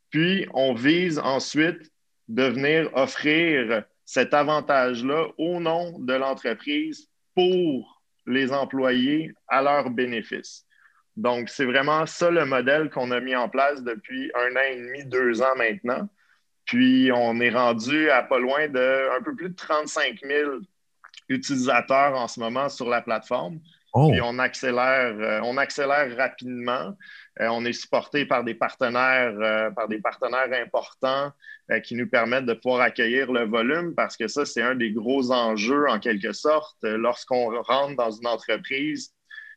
Puis, 0.09 0.47
on 0.53 0.73
vise 0.73 1.19
ensuite 1.19 1.91
de 2.27 2.43
venir 2.43 2.89
offrir 2.93 3.83
cet 4.05 4.33
avantage-là 4.33 5.27
au 5.37 5.59
nom 5.59 5.99
de 5.99 6.13
l'entreprise 6.13 7.09
pour 7.35 8.01
les 8.25 8.51
employés 8.51 9.31
à 9.47 9.61
leur 9.61 9.89
bénéfice. 9.89 10.64
Donc, 11.17 11.49
c'est 11.49 11.65
vraiment 11.65 12.05
ça 12.05 12.29
le 12.29 12.45
modèle 12.45 12.89
qu'on 12.89 13.11
a 13.11 13.19
mis 13.21 13.35
en 13.35 13.47
place 13.47 13.83
depuis 13.83 14.31
un 14.35 14.55
an 14.55 14.63
et 14.69 14.75
demi, 14.75 15.05
deux 15.05 15.41
ans 15.41 15.55
maintenant. 15.57 16.09
Puis, 16.65 17.11
on 17.13 17.39
est 17.39 17.51
rendu 17.51 18.09
à 18.09 18.23
pas 18.23 18.39
loin 18.39 18.67
de 18.67 19.17
un 19.17 19.21
peu 19.21 19.35
plus 19.35 19.49
de 19.49 19.55
35 19.55 20.19
000 20.23 20.51
utilisateurs 21.29 22.15
en 22.15 22.27
ce 22.27 22.39
moment 22.39 22.69
sur 22.69 22.89
la 22.89 23.01
plateforme. 23.01 23.59
Oh. 23.93 24.11
Puis, 24.11 24.19
on 24.21 24.39
accélère, 24.39 25.15
euh, 25.17 25.39
on 25.43 25.55
accélère 25.55 26.17
rapidement. 26.17 26.97
Euh, 27.39 27.47
on 27.47 27.63
est 27.63 27.73
supporté 27.73 28.25
par 28.25 28.43
des 28.43 28.53
partenaires, 28.53 29.35
euh, 29.39 29.71
par 29.71 29.87
des 29.87 29.99
partenaires 29.99 30.49
importants 30.51 31.31
qui 31.83 31.95
nous 31.95 32.07
permettent 32.07 32.45
de 32.45 32.53
pouvoir 32.53 32.81
accueillir 32.81 33.31
le 33.31 33.43
volume 33.45 33.95
parce 33.95 34.15
que 34.15 34.27
ça, 34.27 34.45
c'est 34.45 34.61
un 34.61 34.75
des 34.75 34.91
gros 34.91 35.31
enjeux 35.31 35.89
en 35.89 35.99
quelque 35.99 36.31
sorte. 36.31 36.77
Lorsqu'on 36.83 37.59
rentre 37.63 37.95
dans 37.95 38.11
une 38.11 38.27
entreprise 38.27 39.15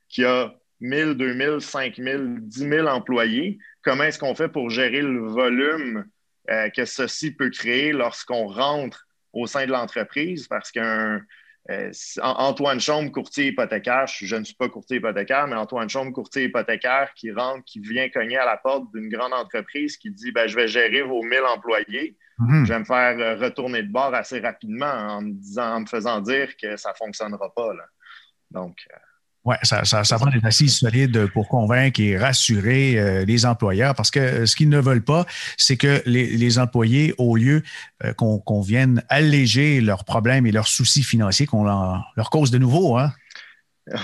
qui 0.09 0.25
a 0.25 0.55
1000, 0.81 1.15
2000, 1.15 1.61
5000, 1.61 2.39
10 2.43 2.69
000 2.69 2.87
employés, 2.87 3.59
comment 3.83 4.05
est-ce 4.05 4.19
qu'on 4.19 4.35
fait 4.35 4.49
pour 4.49 4.71
gérer 4.71 5.03
le 5.03 5.27
volume 5.27 6.05
euh, 6.51 6.69
que 6.71 6.85
ceci 6.85 7.33
peut 7.33 7.51
créer 7.51 7.93
lorsqu'on 7.93 8.47
rentre 8.47 9.07
au 9.33 9.47
sein 9.47 9.67
de 9.67 9.73
l'entreprise? 9.73 10.47
Parce 10.47 10.71
qu'un 10.71 11.23
euh, 11.71 11.91
Antoine 12.23 12.81
Chaume, 12.81 13.11
courtier 13.11 13.49
hypothécaire, 13.49 14.07
je, 14.07 14.37
ne 14.37 14.45
suis 14.45 14.55
pas 14.55 14.69
courtier 14.69 14.99
hypothécaire, 14.99 15.47
mais 15.49 15.57
Antoine 15.57 15.91
Chaume, 15.91 16.13
courtier 16.13 16.45
hypothécaire, 16.45 17.13
qui 17.15 17.31
rentre, 17.31 17.63
qui 17.65 17.81
vient 17.81 18.09
cogner 18.09 18.39
à 18.39 18.47
la 18.47 18.57
porte 18.57 18.85
d'une 18.95 19.11
grande 19.11 19.35
entreprise 19.35 19.99
qui 19.99 20.11
dit 20.11 20.33
ben, 20.33 20.47
Je 20.47 20.57
vais 20.57 20.69
gérer 20.69 21.03
vos 21.03 21.23
1000 21.23 21.41
employés. 21.41 22.17
Mhm. 22.39 22.65
Je 22.65 22.73
vais 22.73 22.79
me 22.79 22.85
faire 22.85 23.19
euh, 23.19 23.37
retourner 23.37 23.83
de 23.83 23.93
bord 23.93 24.15
assez 24.15 24.39
rapidement 24.41 24.87
en 24.87 25.23
me, 25.23 25.33
disant, 25.33 25.75
en 25.75 25.81
me 25.81 25.87
faisant 25.87 26.21
dire 26.21 26.57
que 26.57 26.77
ça 26.77 26.91
ne 26.91 26.95
fonctionnera 26.95 27.53
pas. 27.53 27.75
Là. 27.75 27.85
Donc, 28.51 28.77
oui, 29.49 29.57
ça, 29.63 29.83
ça, 29.85 30.19
prend 30.19 30.31
des 30.31 30.45
assises 30.45 30.77
solides 30.77 31.27
pour 31.33 31.49
convaincre 31.49 32.01
et 32.01 32.19
rassurer 32.19 32.99
euh, 32.99 33.25
les 33.25 33.47
employeurs 33.47 33.95
parce 33.95 34.11
que 34.11 34.21
euh, 34.21 34.47
ce 34.47 34.55
qu'ils 34.55 34.69
ne 34.69 34.79
veulent 34.79 35.03
pas, 35.03 35.25
c'est 35.57 35.79
que 35.79 36.03
les, 36.05 36.59
employés, 36.59 37.15
au 37.17 37.35
lieu 37.35 37.63
euh, 38.05 38.13
qu'on 38.13 38.61
vienne 38.61 39.03
alléger 39.09 39.81
leurs 39.81 40.05
problèmes 40.05 40.47
et 40.47 40.53
leurs 40.53 40.69
soucis 40.69 41.03
financiers, 41.03 41.47
qu'on 41.47 41.65
leur, 41.65 42.31
cause 42.31 42.51
de 42.51 42.59
nouveau. 42.59 42.99
Hein? 42.99 43.11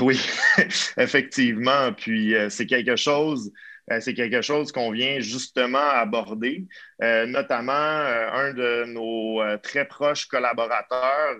Oui, 0.00 0.18
effectivement. 0.96 1.92
Puis 1.94 2.34
c'est 2.48 2.64
quelque 2.64 2.96
chose 2.96 3.52
euh, 3.90 4.00
c'est 4.00 4.14
quelque 4.14 4.40
chose 4.40 4.72
qu'on 4.72 4.90
vient 4.90 5.20
justement 5.20 5.78
aborder. 5.78 6.66
Euh, 7.02 7.26
notamment, 7.26 7.72
euh, 7.72 8.30
un 8.32 8.54
de 8.54 8.84
nos 8.86 9.42
très 9.62 9.84
proches 9.84 10.26
collaborateurs 10.26 11.36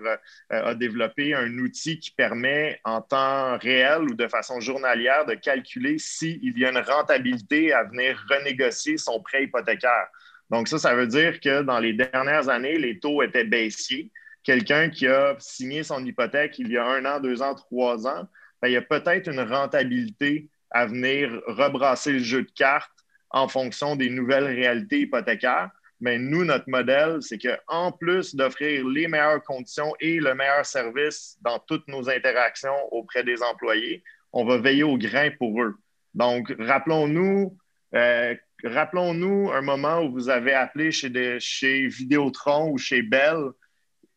a 0.49 0.75
développé 0.75 1.33
un 1.33 1.57
outil 1.57 1.99
qui 1.99 2.11
permet 2.11 2.79
en 2.83 3.01
temps 3.01 3.57
réel 3.57 4.01
ou 4.03 4.13
de 4.13 4.27
façon 4.27 4.59
journalière 4.59 5.25
de 5.25 5.33
calculer 5.33 5.97
s'il 5.97 6.57
y 6.57 6.65
a 6.65 6.69
une 6.69 6.77
rentabilité 6.77 7.73
à 7.73 7.83
venir 7.83 8.23
renégocier 8.29 8.97
son 8.97 9.21
prêt 9.21 9.45
hypothécaire. 9.45 10.07
Donc 10.51 10.67
ça, 10.67 10.77
ça 10.77 10.93
veut 10.93 11.07
dire 11.07 11.39
que 11.39 11.63
dans 11.63 11.79
les 11.79 11.93
dernières 11.93 12.49
années, 12.49 12.77
les 12.77 12.99
taux 12.99 13.23
étaient 13.23 13.43
baissiers. 13.43 14.11
Quelqu'un 14.43 14.89
qui 14.89 15.07
a 15.07 15.35
signé 15.39 15.81
son 15.83 16.05
hypothèque 16.05 16.59
il 16.59 16.71
y 16.71 16.77
a 16.77 16.85
un 16.85 17.03
an, 17.05 17.19
deux 17.19 17.41
ans, 17.41 17.55
trois 17.55 18.07
ans, 18.07 18.27
ben, 18.61 18.67
il 18.67 18.73
y 18.73 18.77
a 18.77 18.81
peut-être 18.81 19.27
une 19.27 19.41
rentabilité 19.41 20.49
à 20.75 20.87
venir 20.87 21.41
rebrasser 21.47 22.11
le 22.11 22.19
jeu 22.19 22.41
de 22.43 22.51
cartes 22.51 22.91
en 23.29 23.47
fonction 23.47 23.95
des 23.95 24.09
nouvelles 24.09 24.43
réalités 24.43 24.99
hypothécaires. 24.99 25.69
Mais 26.01 26.19
nous, 26.19 26.43
notre 26.43 26.69
modèle, 26.69 27.19
c'est 27.21 27.39
qu'en 27.39 27.93
plus 27.93 28.35
d'offrir 28.35 28.85
les 28.85 29.07
meilleures 29.07 29.41
conditions 29.41 29.93
et 30.01 30.19
le 30.19 30.35
meilleur 30.35 30.65
service 30.65 31.37
dans 31.41 31.59
toutes 31.59 31.87
nos 31.87 32.09
interactions 32.09 32.75
auprès 32.91 33.23
des 33.23 33.41
employés, 33.41 34.03
on 34.33 34.43
va 34.43 34.57
veiller 34.57 34.83
au 34.83 34.97
grain 34.97 35.29
pour 35.39 35.63
eux. 35.63 35.75
Donc, 36.13 36.53
rappelons-nous, 36.59 37.57
euh, 37.95 38.35
rappelons-nous 38.65 39.51
un 39.53 39.61
moment 39.61 40.01
où 40.01 40.11
vous 40.11 40.27
avez 40.27 40.53
appelé 40.53 40.91
chez, 40.91 41.39
chez 41.39 41.87
Vidéotron 41.87 42.71
ou 42.71 42.77
chez 42.77 43.01
Bell 43.01 43.51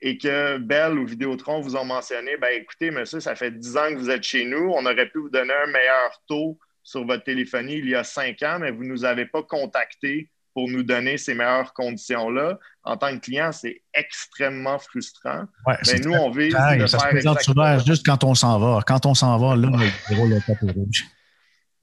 et 0.01 0.19
que 0.19 0.59
Bell 0.59 0.99
ou 0.99 1.07
Vidéotron 1.07 1.61
vous 1.61 1.77
ont 1.77 1.85
mentionné, 1.85 2.37
ben 2.37 2.51
écoutez, 2.55 2.91
monsieur, 2.91 3.21
ça 3.21 3.35
fait 3.35 3.51
10 3.51 3.77
ans 3.77 3.89
que 3.91 3.97
vous 3.97 4.11
êtes 4.11 4.23
chez 4.23 4.45
nous, 4.45 4.73
on 4.75 4.85
aurait 4.87 5.09
pu 5.09 5.19
vous 5.19 5.31
donner 5.31 5.53
un 5.53 5.67
meilleur 5.67 6.23
taux 6.27 6.59
sur 6.83 7.05
votre 7.05 7.25
téléphonie 7.25 7.79
il 7.79 7.89
y 7.89 7.95
a 7.95 8.05
5 8.05 8.43
ans, 8.43 8.59
mais 8.61 8.71
vous 8.71 8.85
ne 8.85 8.89
nous 8.89 9.05
avez 9.05 9.27
pas 9.27 9.43
contacté 9.43 10.31
pour 10.55 10.69
nous 10.69 10.83
donner 10.83 11.19
ces 11.19 11.35
meilleures 11.35 11.73
conditions-là. 11.73 12.59
En 12.83 12.97
tant 12.97 13.15
que 13.17 13.21
client, 13.21 13.53
c'est 13.53 13.83
extrêmement 13.95 14.79
frustrant. 14.79 15.45
Ouais, 15.67 15.77
mais 15.87 16.01
nous, 16.01 16.13
on 16.13 16.31
vise 16.31 16.55
de 16.55 16.87
ça 16.87 16.99
faire 16.99 17.01
se 17.01 17.07
présente 17.09 17.43
souvent 17.43 17.79
juste 17.79 18.05
quand 18.05 18.25
on 18.25 18.35
s'en 18.35 18.59
va. 18.59 18.81
Quand 18.87 19.07
on 19.07 19.15
s'en 19.15 19.39
va, 19.39 19.55
là, 19.55 19.69
le 20.11 20.47
tapis 20.47 20.71
rouge. 20.73 21.05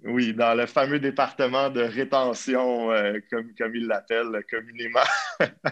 Oui, 0.03 0.33
dans 0.33 0.53
le 0.55 0.65
fameux 0.65 0.99
département 0.99 1.69
de 1.69 1.81
rétention, 1.81 2.91
euh, 2.91 3.17
comme, 3.31 3.47
comme 3.57 3.75
ils 3.75 3.87
l'appellent 3.87 4.43
communément. 4.49 4.99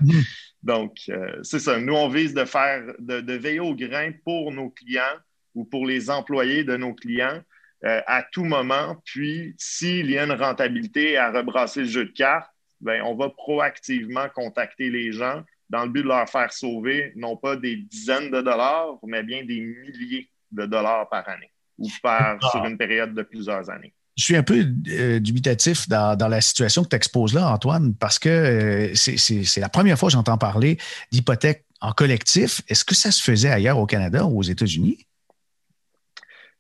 Mm. 0.02 0.22
Donc, 0.64 0.98
euh, 1.10 1.40
c'est 1.44 1.60
ça. 1.60 1.78
Nous, 1.80 1.94
on 1.94 2.08
vise 2.08 2.34
de 2.34 2.46
faire, 2.46 2.84
de, 3.00 3.34
veiller 3.34 3.60
au 3.60 3.76
grain 3.76 4.12
pour 4.24 4.52
nos 4.52 4.70
clients 4.70 5.20
ou 5.56 5.66
pour 5.66 5.86
les 5.86 6.10
employés 6.10 6.64
de 6.64 6.78
nos 6.78 6.94
clients 6.94 7.42
euh, 7.84 8.02
à 8.08 8.24
tout 8.24 8.46
moment. 8.46 8.96
Puis, 9.04 9.56
s'il 9.58 10.10
y 10.10 10.18
a 10.18 10.24
une 10.24 10.32
rentabilité 10.32 11.18
à 11.18 11.32
rebrasser 11.32 11.82
le 11.82 11.88
jeu 11.88 12.06
de 12.06 12.12
cartes, 12.12 12.50
ben, 12.80 13.02
on 13.04 13.16
va 13.16 13.30
proactivement 13.30 14.30
contacter 14.30 14.90
les 14.90 15.12
gens 15.12 15.44
dans 15.70 15.84
le 15.84 15.90
but 15.90 16.04
de 16.04 16.08
leur 16.08 16.30
faire 16.30 16.52
sauver 16.54 17.14
non 17.16 17.36
pas 17.36 17.56
des 17.56 17.78
dizaines 17.78 18.32
de 18.32 18.42
dollars, 18.42 19.00
mais 19.04 19.24
bien 19.24 19.44
des 19.44 19.60
milliers 19.60 20.30
de 20.52 20.66
dollars 20.66 21.10
par 21.10 21.28
année 21.28 21.52
ou 21.78 21.90
par, 22.02 22.38
ah. 22.42 22.50
sur 22.52 22.64
une 22.66 22.78
période 22.78 23.14
de 23.14 23.24
plusieurs 23.24 23.70
années 23.70 23.94
je 24.16 24.24
suis 24.24 24.36
un 24.36 24.44
peu 24.44 24.66
euh, 24.90 25.20
dubitatif 25.20 25.88
dans, 25.90 26.28
la 26.30 26.42
situation 26.42 26.84
que 26.84 26.90
tu 26.90 26.96
exposes 26.96 27.34
là, 27.34 27.52
Antoine, 27.52 27.96
parce 27.96 28.20
que 28.20 28.30
euh, 28.30 28.92
c'est 28.96 29.60
la 29.60 29.70
première 29.70 29.98
fois 29.98 30.10
que 30.10 30.14
j'entends 30.14 30.38
parler 30.38 30.78
d'hypothèque 31.12 31.66
en 31.82 31.92
collectif. 31.92 32.62
Est-ce 32.68 32.86
que 32.86 32.96
ça 32.96 33.12
se 33.12 33.22
faisait 33.22 33.50
ailleurs 33.50 33.80
au 33.80 33.86
Canada 33.86 34.26
ou 34.26 34.40
aux 34.40 34.44
États-Unis? 34.44 35.06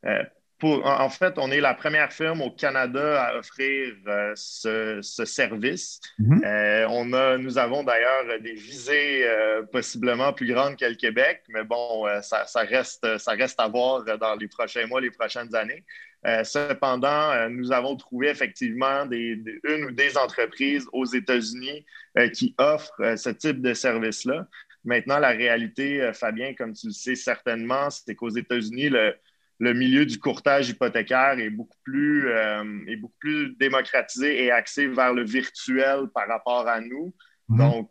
Euh, 0.06 0.24
en 0.64 1.10
fait, 1.10 1.34
on 1.38 1.52
est 1.52 1.60
la 1.60 1.74
première 1.74 2.12
firme 2.12 2.42
au 2.42 2.52
Canada 2.52 3.24
à 3.24 3.38
offrir 3.38 3.94
ce, 4.36 5.02
service. 5.26 6.00
Mm-hmm. 6.20 6.88
on 6.90 7.14
a, 7.14 7.38
nous 7.38 7.58
avons 7.58 7.84
d'ailleurs 7.84 8.40
des 8.42 8.54
visées 8.54 9.26
possiblement 9.72 10.34
plus 10.34 10.48
grandes 10.48 10.78
que 10.78 10.86
le 10.86 10.96
Québec, 10.96 11.44
mais 11.50 11.64
bon, 11.64 12.06
ça, 12.22 12.46
reste, 12.62 13.18
ça 13.18 13.32
reste 13.32 13.60
à 13.60 13.68
voir 13.68 14.04
dans 14.04 14.36
les 14.36 14.48
prochains 14.48 14.86
mois, 14.88 15.02
les 15.02 15.12
prochaines 15.12 15.54
années. 15.56 15.84
Euh, 16.26 16.44
cependant, 16.44 17.32
euh, 17.32 17.50
nous 17.50 17.72
avons 17.72 17.98
trouvé 17.98 18.30
effectivement 18.30 19.06
une 19.12 19.86
ou 19.86 19.92
des 19.92 20.18
entreprises 20.18 20.88
aux 20.94 21.06
États-Unis 21.06 21.86
euh, 22.18 22.30
qui 22.30 22.56
offrent 22.58 23.18
ce 23.18 23.30
type 23.30 23.62
de 23.62 23.74
service-là. 23.74 24.48
Maintenant, 24.86 25.20
la 25.20 25.30
réalité, 25.30 26.12
Fabien, 26.14 26.54
comme 26.54 26.74
tu 26.74 26.88
le 26.88 26.94
sais 26.94 27.16
certainement, 27.16 27.90
c'est 27.90 28.16
qu'aux 28.16 28.30
États-Unis, 28.30 28.90
le, 28.90 29.16
milieu 29.60 30.06
du 30.06 30.20
courtage 30.20 30.70
hypothécaire 30.70 31.40
est 31.40 31.50
beaucoup, 31.50 31.78
plus, 31.84 32.30
est 32.30 32.96
beaucoup 32.98 33.18
plus 33.20 33.56
démocratisé 33.58 34.44
et 34.44 34.52
axé 34.52 34.88
vers 34.88 35.14
le 35.14 35.24
virtuel 35.24 36.08
par 36.14 36.28
rapport 36.28 36.68
à 36.68 36.82
nous. 36.82 37.14
Mhm. 37.50 37.58
Donc, 37.58 37.90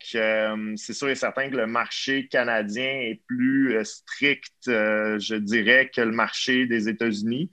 c'est 0.76 0.92
sûr 0.92 1.08
et 1.08 1.14
certain 1.14 1.50
que 1.50 1.56
le 1.56 1.66
marché 1.66 2.26
canadien 2.28 3.00
est 3.02 3.22
plus 3.26 3.78
strict, 3.84 4.52
je 4.66 5.34
dirais, 5.36 5.90
que 5.94 6.00
le 6.00 6.12
marché 6.12 6.66
des 6.66 6.88
États-Unis. 6.88 7.50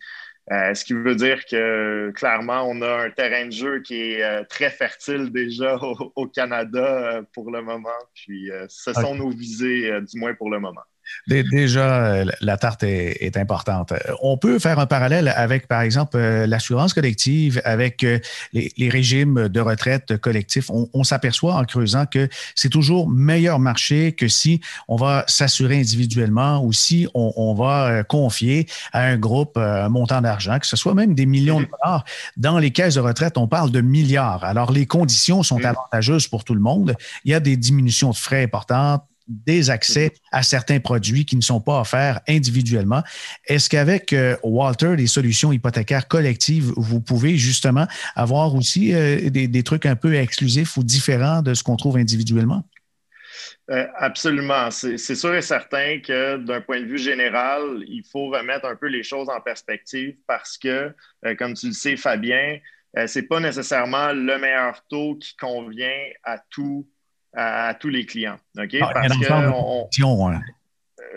Euh, 0.52 0.74
ce 0.74 0.84
qui 0.84 0.94
veut 0.94 1.16
dire 1.16 1.46
que 1.46 2.12
clairement, 2.16 2.64
on 2.64 2.82
a 2.82 3.06
un 3.06 3.12
terrain 3.12 3.46
de 3.46 3.52
jeu 3.52 3.82
qui 3.82 3.96
est 4.14 4.24
euh, 4.24 4.44
très 4.50 4.72
fertile 4.72 5.32
déjà 5.32 5.78
au, 6.16 6.28
Canada 6.28 7.18
euh, 7.18 7.22
pour 7.34 7.52
le 7.52 7.62
moment. 7.62 7.90
Puis 8.16 8.50
ce 8.68 8.94
sont 8.94 9.16
nos 9.16 9.30
visées, 9.30 9.92
du 10.02 10.20
moins 10.20 10.34
pour 10.34 10.50
le 10.50 10.60
moment. 10.60 10.82
Déjà, 11.28 12.06
euh, 12.06 12.26
la 12.42 12.58
tarte 12.58 12.84
est, 12.84 13.38
importante. 13.38 13.94
On 14.22 14.38
peut 14.38 14.58
faire 14.60 14.80
un 14.80 14.88
parallèle 14.88 15.28
avec, 15.36 15.68
par 15.68 15.82
exemple, 15.82 16.18
euh, 16.18 16.48
l'assurance 16.48 16.94
collective, 16.94 17.62
avec 17.64 18.04
euh, 18.04 18.20
les, 18.54 18.90
régimes 18.90 19.48
de 19.48 19.60
retraite 19.60 20.18
collectifs. 20.18 20.70
On, 20.70 21.04
s'aperçoit 21.04 21.56
en 21.56 21.64
creusant 21.64 22.06
que 22.06 22.28
c'est 22.56 22.70
toujours 22.70 23.08
meilleur 23.10 23.60
marché 23.60 24.14
que 24.14 24.28
si 24.28 24.62
on 24.88 24.96
va 24.96 25.24
s'assurer 25.28 25.80
individuellement 25.80 26.64
ou 26.64 26.74
si 26.74 27.08
on, 27.14 27.54
va 27.54 28.04
confier 28.04 28.68
à 28.94 29.04
un 29.04 29.18
groupe 29.18 29.58
un 29.58 29.90
montant 29.90 30.22
d'argent, 30.22 30.58
que 30.60 30.68
ce 30.68 30.76
soit 30.76 30.94
même 30.94 31.14
des 31.14 31.26
millions 31.26 31.62
de 31.62 31.66
dollars. 31.66 32.06
Dans 32.38 32.58
les 32.58 32.72
caisses 32.72 32.96
de 32.96 33.00
retraite, 33.00 33.38
on 33.38 33.48
parle 33.48 33.72
de 33.72 33.82
milliards. 33.82 34.44
Alors, 34.44 34.72
les 34.72 34.86
conditions 34.86 35.44
sont 35.44 35.64
avantageuses 35.64 36.28
pour 36.28 36.44
tout 36.44 36.56
le 36.56 36.62
monde. 36.62 36.96
Il 37.26 37.32
y 37.32 37.34
a 37.34 37.40
des 37.40 37.58
diminutions 37.58 38.12
de 38.12 38.16
frais 38.16 38.44
importantes 38.44 39.04
des 39.30 39.70
accès 39.70 40.12
à 40.32 40.44
certains 40.44 40.80
produits 40.80 41.26
qui 41.26 41.36
ne 41.36 41.42
sont 41.42 41.62
pas 41.62 41.80
offerts 41.80 42.20
individuellement. 42.28 43.04
Est-ce 43.46 43.70
qu'avec 43.70 44.12
euh, 44.12 44.36
Walter, 44.44 44.96
les 44.98 45.08
solutions 45.08 45.54
hypothécaires 45.54 46.08
collectives, 46.08 46.74
vous 46.76 47.00
pouvez 47.00 47.38
justement 47.38 47.88
avoir 48.16 48.56
aussi 48.56 48.94
euh, 48.94 49.30
des, 49.30 49.64
trucs 49.64 49.86
un 49.86 49.96
peu 49.96 50.16
exclusifs 50.16 50.76
ou 50.78 50.84
différents 50.84 51.42
de 51.42 51.54
ce 51.54 51.64
qu'on 51.64 51.76
trouve 51.76 51.98
individuellement? 51.98 52.64
Euh, 53.70 53.86
absolument. 53.96 54.72
C'est 54.72 54.98
sûr 54.98 55.36
et 55.36 55.44
certain 55.44 56.00
que 56.00 56.38
d'un 56.38 56.60
point 56.60 56.82
de 56.82 56.86
vue 56.86 56.98
général, 56.98 57.84
il 57.88 58.04
faut 58.12 58.30
remettre 58.30 58.66
un 58.66 58.76
peu 58.76 58.88
les 58.88 59.04
choses 59.04 59.30
en 59.30 59.40
perspective 59.40 60.16
parce 60.26 60.58
que, 60.58 60.94
comme 61.38 61.54
tu 61.54 61.68
le 61.68 61.74
sais, 61.74 61.96
Fabien, 61.96 62.58
ce 62.96 63.20
n'est 63.20 63.26
pas 63.28 63.40
nécessairement 63.40 64.12
le 64.12 64.40
meilleur 64.40 64.84
taux 64.90 65.16
qui 65.18 65.36
convient 65.38 66.10
à 66.24 66.40
tous 66.50 66.88
à, 67.34 67.74
tous 67.74 67.90
les 67.90 68.06
clients. 68.06 68.40
OK? 68.58 68.76
Ah, 68.82 68.92
Parce 68.94 69.18
que 69.18 69.26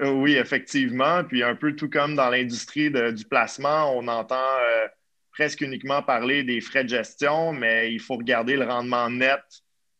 euh, 0.03 0.11
oui, 0.11 0.35
effectivement. 0.35 1.25
Puis 1.25 1.43
un 1.43 1.55
peu 1.55 1.75
tout 1.75 1.89
comme 1.89 2.15
dans 2.15 2.31
l'industrie 2.31 2.91
du 2.91 3.25
placement, 3.25 3.97
on 3.97 4.09
entend 4.09 4.37
euh, 4.37 4.87
presque 5.33 5.61
uniquement 5.61 6.03
parler 6.03 6.45
des 6.45 6.61
frais 6.61 6.85
de 6.85 6.89
gestion, 6.89 7.53
mais 7.53 7.93
il 7.93 8.01
faut 8.01 8.17
regarder 8.17 8.57
le 8.57 8.65
rendement 8.65 9.11
net 9.11 9.43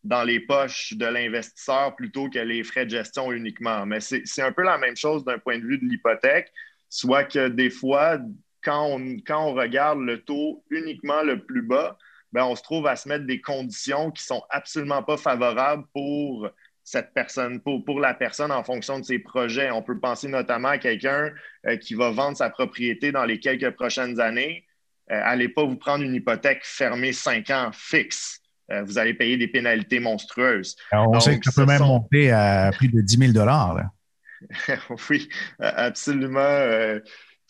dans 0.03 0.23
les 0.23 0.39
poches 0.39 0.93
de 0.93 1.05
l'investisseur 1.05 1.95
plutôt 1.95 2.29
que 2.29 2.39
les 2.39 2.63
frais 2.63 2.85
de 2.85 2.91
gestion 2.91 3.31
uniquement. 3.31 3.85
Mais 3.85 3.99
c'est 4.01 4.41
un 4.41 4.51
peu 4.51 4.63
la 4.63 4.77
même 4.77 4.97
chose 4.97 5.23
d'un 5.23 5.39
point 5.39 5.57
de 5.57 5.65
vue 5.65 5.77
de 5.77 5.85
l'hypothèque, 5.85 6.51
soit 6.89 7.23
que 7.23 7.47
des 7.47 7.69
fois, 7.69 8.19
quand 8.63 8.85
on, 8.85 9.17
quand 9.25 9.47
on 9.47 9.53
regarde 9.53 9.99
le 9.99 10.21
taux 10.21 10.63
uniquement 10.69 11.23
le 11.23 11.43
plus 11.43 11.61
bas, 11.61 11.97
ben, 12.33 12.43
on 12.45 12.55
se 12.55 12.63
trouve 12.63 12.87
à 12.87 12.95
se 12.95 13.07
mettre 13.07 13.25
des 13.25 13.39
conditions 13.39 14.11
qui 14.11 14.23
sont 14.23 14.43
absolument 14.49 15.03
pas 15.03 15.17
favorables 15.17 15.85
pour 15.93 16.49
cette 16.83 17.13
personne, 17.13 17.61
pour, 17.61 17.85
pour 17.85 17.99
la 17.99 18.13
personne 18.13 18.51
en 18.51 18.63
fonction 18.63 18.99
de 18.99 19.05
ses 19.05 19.19
projets. 19.19 19.71
On 19.71 19.83
peut 19.83 19.99
penser 19.99 20.27
notamment 20.27 20.69
à 20.69 20.77
quelqu'un 20.79 21.29
euh, 21.67 21.77
qui 21.77 21.93
va 21.93 22.11
vendre 22.11 22.35
sa 22.35 22.49
propriété 22.49 23.11
dans 23.11 23.23
les 23.23 23.39
quelques 23.39 23.69
prochaines 23.71 24.19
années. 24.19 24.65
Euh, 25.11 25.21
allez 25.23 25.47
pas 25.47 25.63
vous 25.63 25.77
prendre 25.77 26.03
une 26.03 26.15
hypothèque 26.15 26.61
fermée 26.63 27.13
cinq 27.13 27.51
ans 27.51 27.69
fixe. 27.71 28.41
Euh, 28.71 28.81
vous 28.83 28.97
allez 28.97 29.13
payer 29.13 29.37
des 29.37 29.47
pénalités 29.47 29.99
monstrueuses. 29.99 30.75
on 30.91 31.19
sait 31.19 31.39
que 31.39 31.45
ça 31.45 31.51
peut 31.61 31.67
même 31.67 31.81
monter 31.81 32.31
à 32.31 32.71
plus 32.75 32.87
de 32.87 32.99
10 32.99 33.33
000 33.33 33.47
Oui, 35.09 35.29
absolument 35.59 36.99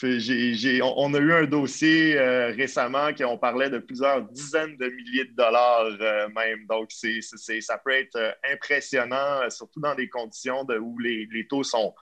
on, 0.01 1.13
a 1.13 1.19
eu 1.19 1.33
un 1.33 1.45
dossier 1.45 2.17
euh, 2.17 2.51
récemment 2.51 3.13
qui 3.13 3.23
on 3.23 3.37
parlait 3.37 3.69
de 3.69 3.77
plusieurs 3.77 4.23
dizaines 4.23 4.75
de 4.77 4.87
milliers 4.87 5.25
de 5.25 5.35
dollars 5.35 5.97
euh, 6.01 6.27
même. 6.29 6.65
Donc, 6.67 6.91
ça 6.91 7.77
peut 7.77 7.91
être 7.91 8.15
euh, 8.15 8.31
impressionnant, 8.51 9.49
surtout 9.49 9.79
dans 9.79 9.95
des 9.95 10.09
conditions 10.09 10.65
où 10.81 10.99
les, 10.99 11.47
taux 11.47 11.63
sont, 11.63 11.93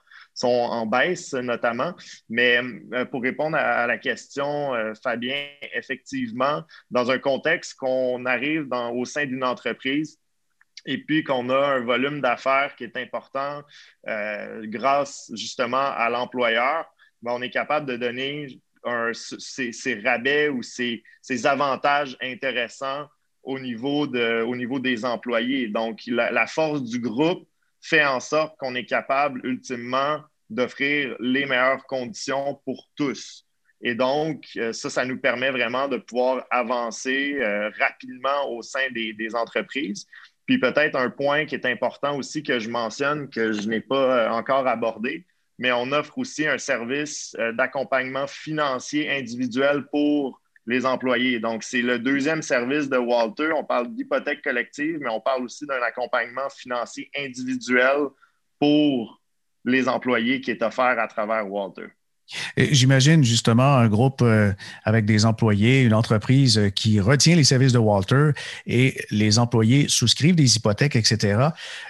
en 0.42 0.86
baisse 0.86 1.34
notamment. 1.34 1.94
Mais 2.28 2.60
pour 3.10 3.22
répondre 3.22 3.56
à, 3.56 3.86
la 3.86 3.98
question, 3.98 4.72
Fabien, 5.02 5.46
effectivement, 5.74 6.62
dans 6.90 7.10
un 7.10 7.18
contexte 7.18 7.74
qu'on 7.74 8.24
arrive 8.26 8.68
au 8.92 9.04
sein 9.04 9.26
d'une 9.26 9.44
entreprise, 9.44 10.18
et 10.84 10.98
puis 10.98 11.22
qu'on 11.22 11.48
a 11.50 11.76
un 11.76 11.80
volume 11.80 12.20
d'affaires 12.20 12.74
qui 12.76 12.84
est 12.84 12.96
important 12.96 13.62
grâce 14.06 15.30
justement 15.34 15.76
à 15.78 16.08
l'employeur, 16.08 16.86
ben, 17.22 17.32
on 17.32 17.42
est 17.42 17.50
capable 17.50 17.86
de 17.86 17.96
donner 17.96 18.60
ces, 19.12 20.00
rabais 20.04 20.48
ou 20.48 20.62
ces, 20.62 21.02
avantages 21.44 22.16
intéressants 22.20 23.06
au 23.42 23.58
niveau, 23.58 24.06
de, 24.06 24.42
au 24.42 24.56
niveau 24.56 24.78
des 24.78 25.04
employés. 25.04 25.68
Donc, 25.68 26.00
la, 26.06 26.46
force 26.46 26.82
du 26.82 26.98
groupe 26.98 27.48
fait 27.80 28.04
en 28.04 28.20
sorte 28.20 28.56
qu'on 28.58 28.74
est 28.74 28.86
capable 28.86 29.40
ultimement 29.44 30.20
d'offrir 30.50 31.16
les 31.18 31.46
meilleures 31.46 31.84
conditions 31.86 32.60
pour 32.64 32.88
tous. 32.96 33.46
Et 33.84 33.94
donc, 33.96 34.44
euh, 34.56 34.72
ça, 34.72 34.90
ça 34.90 35.04
nous 35.04 35.18
permet 35.18 35.50
vraiment 35.50 35.88
de 35.88 35.96
pouvoir 35.96 36.44
avancer 36.50 37.34
euh, 37.40 37.68
rapidement 37.80 38.48
au 38.50 38.62
sein 38.62 38.88
des, 38.92 39.12
des 39.12 39.34
entreprises. 39.34 40.06
Puis 40.46 40.58
peut-être 40.58 40.96
un 40.96 41.10
point 41.10 41.46
qui 41.46 41.56
est 41.56 41.66
important 41.66 42.16
aussi 42.16 42.44
que 42.44 42.60
je 42.60 42.68
mentionne, 42.68 43.28
que 43.28 43.52
je 43.52 43.68
n'ai 43.68 43.80
pas 43.80 44.28
euh, 44.28 44.30
encore 44.30 44.68
abordé, 44.68 45.24
mais 45.58 45.72
on 45.72 45.92
offre 45.92 46.18
aussi 46.18 46.46
un 46.46 46.58
service 46.58 47.36
euh, 47.38 47.52
d'accompagnement 47.52 48.26
financier 48.26 49.10
individuel 49.10 49.86
pour 49.90 50.40
les 50.66 50.86
employés. 50.86 51.40
Donc, 51.40 51.62
c'est 51.62 51.82
le 51.82 51.98
deuxième 51.98 52.42
service 52.42 52.88
de 52.88 52.96
Walter. 52.96 53.50
On 53.52 53.64
parle 53.64 53.92
d'hypothèque 53.92 54.42
collective, 54.42 54.98
mais 55.00 55.10
on 55.10 55.20
parle 55.20 55.44
aussi 55.44 55.66
d'un 55.66 55.82
accompagnement 55.82 56.48
financier 56.50 57.10
individuel 57.16 58.08
pour 58.58 59.20
les 59.64 59.88
employés 59.88 60.40
qui 60.40 60.50
est 60.50 60.62
offert 60.62 60.98
à 60.98 61.08
travers 61.08 61.50
Walter. 61.50 61.88
J'imagine 62.56 63.24
justement 63.24 63.76
un 63.76 63.88
groupe 63.88 64.22
euh, 64.22 64.52
avec 64.84 65.04
des 65.04 65.24
employés, 65.24 65.82
une 65.82 65.94
entreprise 65.94 66.58
euh, 66.58 66.70
qui 66.70 67.00
retient 67.00 67.36
les 67.36 67.44
services 67.44 67.72
de 67.72 67.78
Walter 67.78 68.30
et 68.66 69.04
les 69.10 69.38
employés 69.38 69.86
souscrivent 69.88 70.34
des 70.34 70.56
hypothèques, 70.56 70.96
etc. 70.96 71.48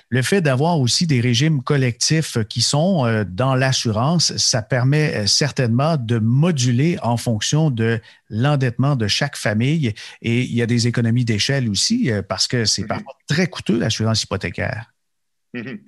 Le 0.08 0.22
fait 0.22 0.40
d'avoir 0.40 0.80
aussi 0.80 1.06
des 1.06 1.20
régimes 1.20 1.62
collectifs 1.62 2.38
qui 2.48 2.60
sont 2.60 3.06
euh, 3.06 3.24
dans 3.24 3.54
l'assurance, 3.54 4.36
ça 4.36 4.62
permet 4.62 5.26
certainement 5.26 5.96
de 5.96 6.18
moduler 6.18 6.98
en 7.02 7.16
fonction 7.16 7.70
de 7.70 8.00
l'endettement 8.28 8.96
de 8.96 9.06
chaque 9.08 9.36
famille 9.36 9.94
et 10.22 10.42
il 10.42 10.54
y 10.54 10.62
a 10.62 10.66
des 10.66 10.86
économies 10.86 11.24
d'échelle 11.24 11.68
aussi 11.68 12.10
parce 12.28 12.48
que 12.48 12.64
c'est 12.64 12.82
mm-hmm. 12.82 12.86
parfois 12.86 13.14
très 13.28 13.46
coûteux 13.46 13.78
l'assurance 13.78 14.22
hypothécaire. 14.22 14.92
Mm-hmm. 15.54 15.80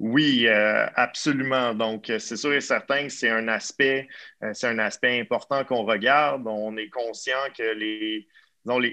Oui, 0.00 0.46
euh, 0.48 0.86
absolument. 0.94 1.74
Donc, 1.74 2.08
euh, 2.08 2.18
c'est 2.18 2.36
sûr 2.36 2.54
et 2.54 2.62
certain 2.62 3.04
que 3.04 3.10
c'est 3.12 3.28
un 3.28 3.48
aspect, 3.48 4.08
euh, 4.42 4.50
c'est 4.54 4.66
un 4.66 4.78
aspect 4.78 5.20
important 5.20 5.62
qu'on 5.62 5.84
regarde. 5.84 6.46
On 6.46 6.74
est 6.78 6.88
conscient 6.88 7.36
que 7.56 7.74
les, 7.74 8.26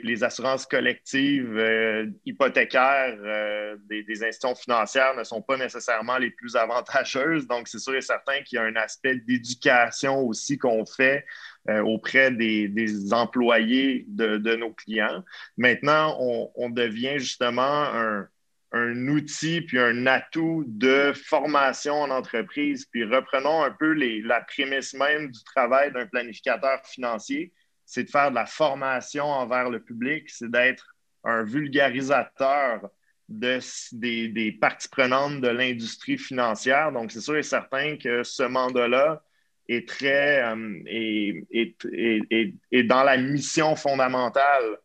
les, 0.03 0.23
assurances 0.25 0.65
collectives 0.65 1.57
hypothécaires 2.25 3.15
des, 3.89 4.23
institutions 4.23 4.55
financières 4.55 5.15
ne 5.15 5.23
sont 5.23 5.41
pas 5.41 5.55
nécessairement 5.55 6.17
les 6.17 6.31
plus 6.31 6.57
avantageuses. 6.57 7.47
Donc, 7.47 7.69
c'est 7.69 7.79
sûr 7.79 7.95
et 7.95 8.01
certain 8.01 8.41
qu'il 8.41 8.57
y 8.57 8.59
a 8.59 8.63
un 8.63 8.75
aspect 8.75 9.15
d'éducation 9.15 10.19
aussi 10.19 10.57
qu'on 10.57 10.85
fait 10.85 11.25
auprès 11.69 12.31
des, 12.31 13.13
employés 13.13 14.03
de, 14.09 14.37
de, 14.37 14.55
nos 14.57 14.73
clients. 14.73 15.23
Maintenant, 15.55 16.17
on, 16.19 16.51
on 16.55 16.69
devient 16.69 17.19
justement 17.19 17.61
un 17.63 18.27
un 18.71 19.07
outil 19.07 19.61
puis 19.61 19.79
un 19.79 20.05
atout 20.07 20.63
de 20.67 21.13
formation 21.13 22.01
en 22.01 22.09
entreprise. 22.09 22.85
Puis 22.91 23.03
reprenons 23.03 23.63
un 23.63 23.71
peu 23.71 23.93
la 23.93 24.41
prémisse 24.41 24.93
même 24.93 25.31
du 25.31 25.43
travail 25.43 25.91
d'un 25.91 26.05
planificateur 26.05 26.81
financier, 26.85 27.53
c'est 27.85 28.03
de 28.03 28.09
faire 28.09 28.29
de 28.29 28.35
la 28.35 28.45
formation 28.45 29.25
envers 29.25 29.69
le 29.69 29.81
public, 29.81 30.29
c'est 30.29 30.51
d'être 30.51 30.95
un 31.23 31.43
vulgarisateur 31.43 32.89
de, 33.29 33.59
des, 33.93 34.51
parties 34.53 34.89
prenantes 34.89 35.41
de 35.41 35.47
l'industrie 35.47 36.17
financière. 36.17 36.91
Donc, 36.91 37.11
c'est 37.11 37.21
sûr 37.21 37.37
et 37.37 37.43
certain 37.43 37.97
que 37.97 38.23
ce 38.23 38.43
mandat-là 38.43 39.23
est 39.67 39.87
très 39.87 40.43
euh, 40.43 40.79
est, 41.51 42.83
dans 42.83 43.03
la 43.03 43.17
mission 43.17 43.75
fondamentale 43.75 44.77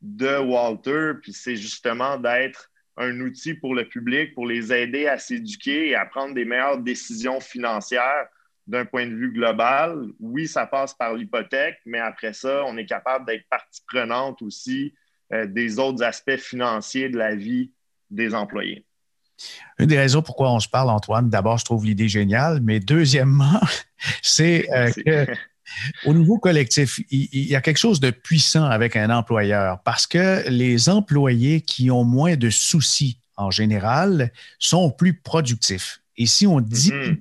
de 0.00 0.38
Walter, 0.38 1.12
puis 1.20 1.32
c'est 1.34 1.56
justement 1.56 2.16
d'être 2.16 2.70
un 2.96 3.20
outil 3.20 3.54
pour 3.54 3.74
le 3.74 3.88
public 3.88 4.34
pour 4.34 4.46
les 4.46 4.72
aider 4.72 5.06
à 5.06 5.18
s'éduquer 5.18 5.90
et 5.90 5.94
à 5.94 6.06
prendre 6.06 6.34
des 6.34 6.44
meilleures 6.44 6.78
décisions 6.78 7.40
financières 7.40 8.26
d'un 8.66 8.84
point 8.84 9.06
de 9.06 9.14
vue 9.14 9.32
global. 9.32 10.06
Oui, 10.20 10.46
ça 10.46 10.66
passe 10.66 10.94
par 10.94 11.14
l'hypothèque, 11.14 11.78
mais 11.86 11.98
après 11.98 12.32
ça, 12.32 12.64
on 12.66 12.76
est 12.76 12.86
capable 12.86 13.26
d'être 13.26 13.48
partie 13.48 13.82
prenante 13.86 14.42
aussi 14.42 14.94
euh, 15.32 15.46
des 15.46 15.78
autres 15.78 16.02
aspects 16.02 16.36
financiers 16.36 17.08
de 17.08 17.18
la 17.18 17.34
vie 17.34 17.72
des 18.10 18.34
employés. 18.34 18.84
Une 19.78 19.86
des 19.86 19.98
raisons 19.98 20.22
pourquoi 20.22 20.52
on 20.52 20.60
se 20.60 20.68
parle, 20.68 20.90
Antoine, 20.90 21.30
d'abord, 21.30 21.58
je 21.58 21.64
trouve 21.64 21.86
l'idée 21.86 22.08
géniale, 22.08 22.60
mais 22.62 22.80
deuxièmement, 22.80 23.60
c'est 24.22 24.70
euh, 24.72 24.90
que 24.90 25.26
au 26.06 26.14
niveau 26.14 26.38
collectif, 26.38 27.00
il, 27.10 27.28
y 27.32 27.54
a 27.54 27.60
quelque 27.60 27.78
chose 27.78 28.00
de 28.00 28.10
puissant 28.10 28.64
avec 28.64 28.96
un 28.96 29.10
employeur 29.10 29.80
parce 29.84 30.06
que 30.06 30.48
les 30.48 30.88
employés 30.88 31.60
qui 31.60 31.90
ont 31.90 32.04
moins 32.04 32.36
de 32.36 32.50
soucis 32.50 33.18
en 33.36 33.50
général 33.50 34.32
sont 34.58 34.90
plus 34.90 35.14
productifs. 35.14 36.00
Et 36.16 36.26
si 36.26 36.46
on 36.46 36.60
dit 36.60 36.90
mm-hmm 36.90 37.18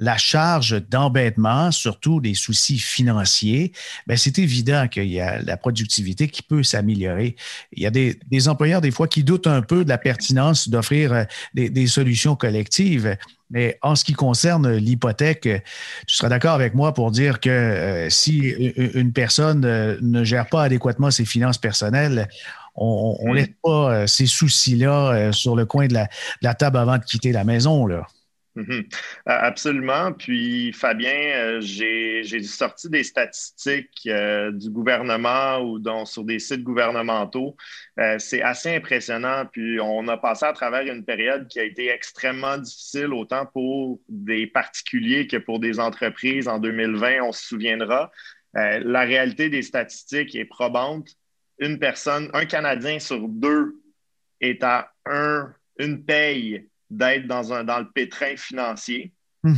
la 0.00 0.16
charge 0.16 0.82
d'embêtement, 0.88 1.70
surtout 1.70 2.20
des 2.20 2.34
soucis 2.34 2.78
financiers, 2.78 3.72
ben 4.06 4.16
c'est 4.16 4.38
évident 4.38 4.88
qu'il 4.88 5.08
y 5.08 5.20
a 5.20 5.42
la 5.42 5.58
productivité 5.58 6.26
qui 6.26 6.42
peut 6.42 6.62
s'améliorer. 6.62 7.36
Il 7.72 7.82
y 7.82 7.86
a 7.86 7.90
des, 7.90 8.48
employeurs, 8.48 8.80
des 8.80 8.90
fois, 8.90 9.06
qui 9.06 9.22
doutent 9.22 9.46
un 9.46 9.60
peu 9.60 9.84
de 9.84 9.90
la 9.90 9.98
pertinence 9.98 10.70
d'offrir 10.70 11.12
euh, 11.12 11.24
des, 11.54 11.86
solutions 11.86 12.34
collectives. 12.34 13.16
Mais 13.50 13.78
en 13.82 13.96
ce 13.96 14.04
qui 14.04 14.12
concerne 14.12 14.72
l'hypothèque, 14.76 15.48
tu 16.06 16.14
seras 16.14 16.28
d'accord 16.28 16.54
avec 16.54 16.74
moi 16.74 16.94
pour 16.94 17.10
dire 17.10 17.40
que 17.40 17.50
euh, 17.50 18.10
si 18.10 18.38
une 18.38 19.12
personne 19.12 19.64
euh, 19.64 19.96
ne 20.00 20.24
gère 20.24 20.46
pas 20.46 20.62
adéquatement 20.62 21.10
ses 21.10 21.24
finances 21.24 21.58
personnelles, 21.58 22.28
on 22.76 23.16
ne 23.24 23.30
mm. 23.30 23.34
laisse 23.34 23.50
pas 23.62 24.06
ces 24.06 24.26
soucis-là 24.26 25.32
sur 25.32 25.56
le 25.56 25.66
coin 25.66 25.88
de 25.88 25.94
la, 25.94 26.04
de 26.04 26.08
la, 26.42 26.54
table 26.54 26.78
avant 26.78 26.98
de 26.98 27.04
quitter 27.04 27.32
la 27.32 27.44
maison. 27.44 27.86
Là. 27.86 28.06
Mhm. 28.56 28.88
Absolument. 29.26 30.12
Puis, 30.12 30.72
Fabien, 30.72 31.12
euh, 31.12 31.60
j'ai 31.60 32.42
sorti 32.42 32.90
des 32.90 33.04
statistiques 33.04 34.08
euh, 34.08 34.50
du 34.50 34.70
gouvernement 34.70 35.58
ou 35.60 35.78
donc 35.78 36.08
sur 36.08 36.24
des 36.24 36.40
sites 36.40 36.64
gouvernementaux. 36.64 37.56
Euh, 38.00 38.18
c'est 38.18 38.42
assez 38.42 38.74
impressionnant. 38.74 39.46
Puis, 39.52 39.78
on 39.80 40.08
a 40.08 40.16
passé 40.16 40.46
à 40.46 40.52
travers 40.52 40.82
une 40.92 41.04
période 41.04 41.46
qui 41.46 41.60
a 41.60 41.64
été 41.64 41.90
extrêmement 41.90 42.58
difficile, 42.58 43.12
autant 43.14 43.46
pour 43.46 44.00
des 44.08 44.48
particuliers 44.48 45.28
que 45.28 45.36
pour 45.36 45.60
des 45.60 45.78
entreprises. 45.78 46.48
En 46.48 46.58
2020, 46.58 47.22
on 47.22 47.32
se 47.32 47.46
souviendra. 47.46 48.10
la 48.54 49.02
réalité 49.02 49.48
des 49.48 49.62
statistiques 49.62 50.34
est 50.34 50.44
probante. 50.44 51.08
Une 51.60 51.78
personne, 51.78 52.30
un 52.34 52.46
Canadien 52.46 52.98
sur 52.98 53.28
deux 53.28 53.76
est 54.40 54.64
à 54.64 54.92
un, 55.06 55.54
une 55.78 56.04
paye 56.04 56.69
d'être 56.90 57.26
dans, 57.26 57.52
un, 57.52 57.64
dans 57.64 57.78
le 57.78 57.88
pétrin 57.88 58.36
financier. 58.36 59.12
Hmm. 59.42 59.54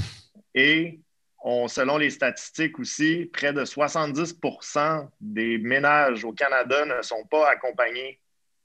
Et 0.54 1.00
on, 1.42 1.66
selon 1.66 1.98
les 1.98 2.10
statistiques 2.10 2.78
aussi, 2.78 3.28
près 3.32 3.52
de 3.52 3.64
70% 3.64 5.08
des 5.20 5.58
ménages 5.58 6.24
au 6.24 6.32
Canada 6.32 6.84
ne 6.84 7.02
sont 7.02 7.24
pas 7.30 7.50
accompagnés 7.50 8.20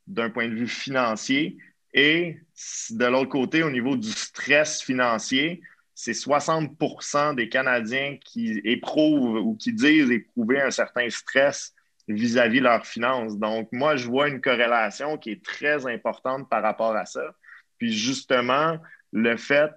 d'un 0.06 0.30
point 0.30 0.48
de 0.48 0.54
vue 0.54 0.68
financier. 0.68 1.58
Et 1.94 2.38
de 2.92 3.06
l'autre 3.06 3.30
côté, 3.30 3.64
au 3.64 3.72
niveau 3.72 3.96
du 3.96 4.12
stress 4.12 4.82
financier, 4.82 5.62
c'est 5.96 6.12
60% 6.12 7.36
des 7.36 7.50
Canadiens 7.50 8.18
qui 8.24 8.62
éprouvent 8.64 9.42
ou 9.42 9.56
qui 9.56 9.74
disent 9.74 10.12
éprouver 10.12 10.62
un 10.62 10.70
certain 10.70 11.10
stress 11.10 11.74
vis-à-vis 12.08 12.60
-vis 12.60 12.64
leurs 12.64 12.86
finances. 12.86 13.38
Donc, 13.38 13.70
moi, 13.72 13.96
je 13.96 14.08
vois 14.08 14.28
une 14.28 14.40
corrélation 14.40 15.18
qui 15.18 15.32
est 15.32 15.44
très 15.44 15.88
importante 15.88 16.48
par 16.50 16.62
rapport 16.62 16.96
à 16.96 17.06
ça. 17.06 17.34
Puis 17.78 17.94
justement, 17.94 18.78
le 19.12 19.38
fait 19.38 19.72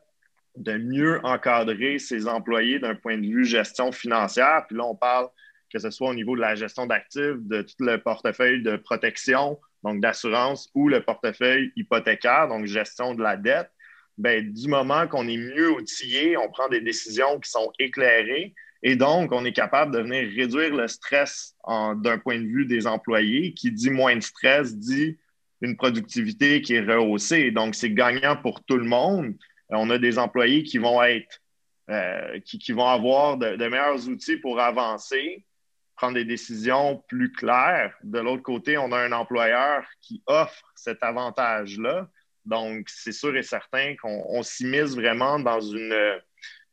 de 0.57 0.77
mieux 0.77 1.21
encadrer 1.25 1.99
ses 1.99 2.27
employés 2.27 2.79
d'un 2.79 2.95
point 2.95 3.17
de 3.17 3.27
vue 3.27 3.45
gestion 3.45 3.93
financière, 3.93 4.65
puis 4.67 4.77
là, 4.77 4.85
on 4.85 4.97
parle 4.97 5.29
que 5.73 5.79
ce 5.79 5.91
soit 5.91 6.11
au 6.11 6.15
niveau 6.15 6.35
de 6.35 6.41
la 6.41 6.57
gestion 6.57 6.87
d'actifs, 6.87 7.37
de 7.39 7.63
tout 7.63 7.77
le 7.79 7.99
portefeuille 7.99 8.63
de 8.63 8.77
protection, 8.77 9.59
donc 9.85 10.01
d'assurance, 10.01 10.69
ou 10.75 10.89
le 10.89 11.01
portefeuille 11.01 11.73
hypothécaire, 11.77 12.49
donc 12.49 12.67
gestion 12.67 13.15
de 13.15 13.23
la 13.23 13.37
dette, 13.37 13.71
bien, 14.19 14.43
du 14.43 14.69
moment 14.69 15.07
qu'on 15.07 15.29
est 15.29 15.37
mieux 15.37 15.71
outillé, 15.71 16.37
on 16.37 16.49
prend 16.49 16.69
des 16.69 16.81
décisions 16.81 17.39
qui 17.39 17.51
sont 17.51 17.73
éclairées 17.79 18.55
et 18.83 18.97
donc 18.97 19.33
on 19.33 19.45
est 19.45 19.53
capable 19.53 19.95
de 19.95 20.01
venir 20.01 20.29
réduire 20.35 20.75
le 20.75 20.89
stress 20.89 21.55
d'un 21.67 22.19
point 22.19 22.39
de 22.39 22.47
vue 22.47 22.67
des 22.67 22.87
employés. 22.87 23.53
Qui 23.53 23.73
dit 23.73 23.91
moins 23.91 24.17
de 24.17 24.23
stress 24.23 24.77
dit 24.77 25.19
une 25.61 25.77
productivité 25.77 26.63
qui 26.63 26.75
est 26.75 26.81
rehaussée. 26.81 27.51
Donc, 27.51 27.75
c'est 27.75 27.91
gagnant 27.91 28.37
pour 28.37 28.65
tout 28.65 28.77
le 28.77 28.85
monde. 28.85 29.35
On 29.69 29.91
a 29.91 29.99
des 29.99 30.19
employés 30.19 30.63
qui 30.63 30.79
vont 30.79 31.03
être, 31.03 31.41
euh, 31.91 32.41
qui, 32.41 32.73
vont 32.73 32.89
avoir 32.89 33.37
de, 33.37 33.57
meilleurs 33.69 34.09
outils 34.09 34.37
pour 34.37 34.61
avancer, 34.61 35.45
prendre 35.97 36.15
des 36.15 36.25
décisions 36.25 37.03
plus 37.09 37.31
claires. 37.33 37.95
De 38.03 38.19
l'autre 38.19 38.43
côté, 38.43 38.79
on 38.79 38.91
a 38.93 38.99
un 38.99 39.13
employeur 39.13 39.85
qui 40.01 40.23
offre 40.27 40.73
cet 40.75 41.03
avantage-là. 41.03 42.09
Donc, 42.47 42.89
c'est 42.89 43.13
sûr 43.13 43.37
et 43.37 43.43
certain 43.43 43.95
qu'on 43.97 44.43
s'immisce 44.43 44.95
vraiment 44.95 45.39
dans 45.39 45.61
une, 45.61 45.95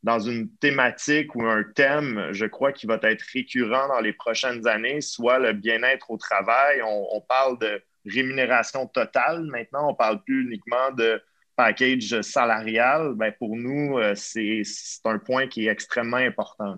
dans 0.01 0.19
une 0.19 0.49
thématique 0.57 1.35
ou 1.35 1.45
un 1.45 1.63
thème, 1.63 2.29
je 2.31 2.45
crois, 2.45 2.71
qui 2.71 2.87
va 2.87 2.97
être 3.03 3.25
récurrent 3.33 3.89
dans 3.89 3.99
les 3.99 4.13
prochaines 4.13 4.65
années, 4.65 5.01
soit 5.01 5.39
le 5.39 5.51
bien-être 5.51 6.09
au 6.09 6.17
travail. 6.17 6.81
on 6.81 7.21
parle 7.27 7.59
de 7.59 7.83
rémunération 8.07 8.87
totale. 8.87 9.43
Maintenant, 9.43 9.87
on 9.87 9.91
ne 9.91 9.97
parle 9.97 10.23
plus 10.23 10.45
uniquement 10.45 10.91
de 10.97 11.21
package 11.55 12.21
salarial. 12.21 13.13
Ben, 13.15 13.33
pour 13.37 13.55
nous, 13.55 13.97
euh, 13.97 14.13
c'est 14.15 14.61
un 15.05 15.17
point 15.17 15.47
qui 15.47 15.67
est 15.67 15.71
extrêmement 15.71 16.17
important. 16.17 16.77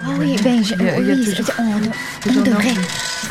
Ah 0.00 0.06
oui, 0.18 0.36
ben, 0.42 0.62
je, 0.62 0.74
on, 0.74 2.42
devrait. 2.42 2.74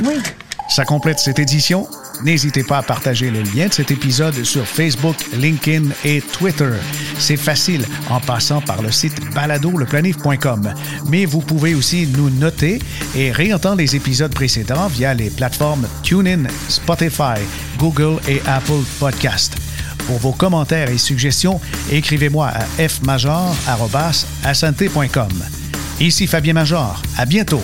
Oui. 0.04 0.22
Ça 0.68 0.86
complète 0.86 1.20
cette 1.20 1.40
édition. 1.40 1.88
N'hésitez 2.24 2.64
pas 2.64 2.80
à 2.80 2.84
partager 2.84 3.30
le 3.30 3.42
lien 3.42 3.68
de 3.68 3.74
cet 3.74 3.92
épisode 3.92 4.44
sur 4.44 4.66
Facebook, 4.66 5.16
LinkedIn 5.34 5.90
et 6.04 6.22
Twitter. 6.22 6.72
C'est 7.20 7.38
facile 7.38 7.86
en 8.10 8.20
passant 8.20 8.62
par 8.62 8.82
le 8.82 8.92
site 8.92 9.20
baladoleplanif.com. 9.34 10.74
Mais 11.10 11.26
vous 11.26 11.42
pouvez 11.42 11.76
aussi 11.76 12.08
nous 12.08 12.30
noter 12.30 12.80
et 13.16 13.32
réentendre 13.32 13.78
les 13.78 13.96
épisodes 13.96 14.34
précédents 14.34 14.88
via 14.88 15.14
les 15.14 15.30
plateformes 15.30 15.88
TuneIn, 16.04 16.44
Spotify, 16.70 17.40
Google 17.78 18.20
et 18.28 18.42
Apple 18.46 18.84
Podcast. 19.00 19.56
Pour 20.08 20.18
vos 20.20 20.32
commentaires 20.32 20.90
et 20.90 20.98
suggestions, 20.98 21.60
écrivez-moi 21.92 22.48
à 22.48 22.88
fmajor.com. 22.88 23.48
Ici 26.00 26.28
Fabien 26.28 26.54
Major. 26.54 27.02
À 27.18 27.26
bientôt. 27.26 27.62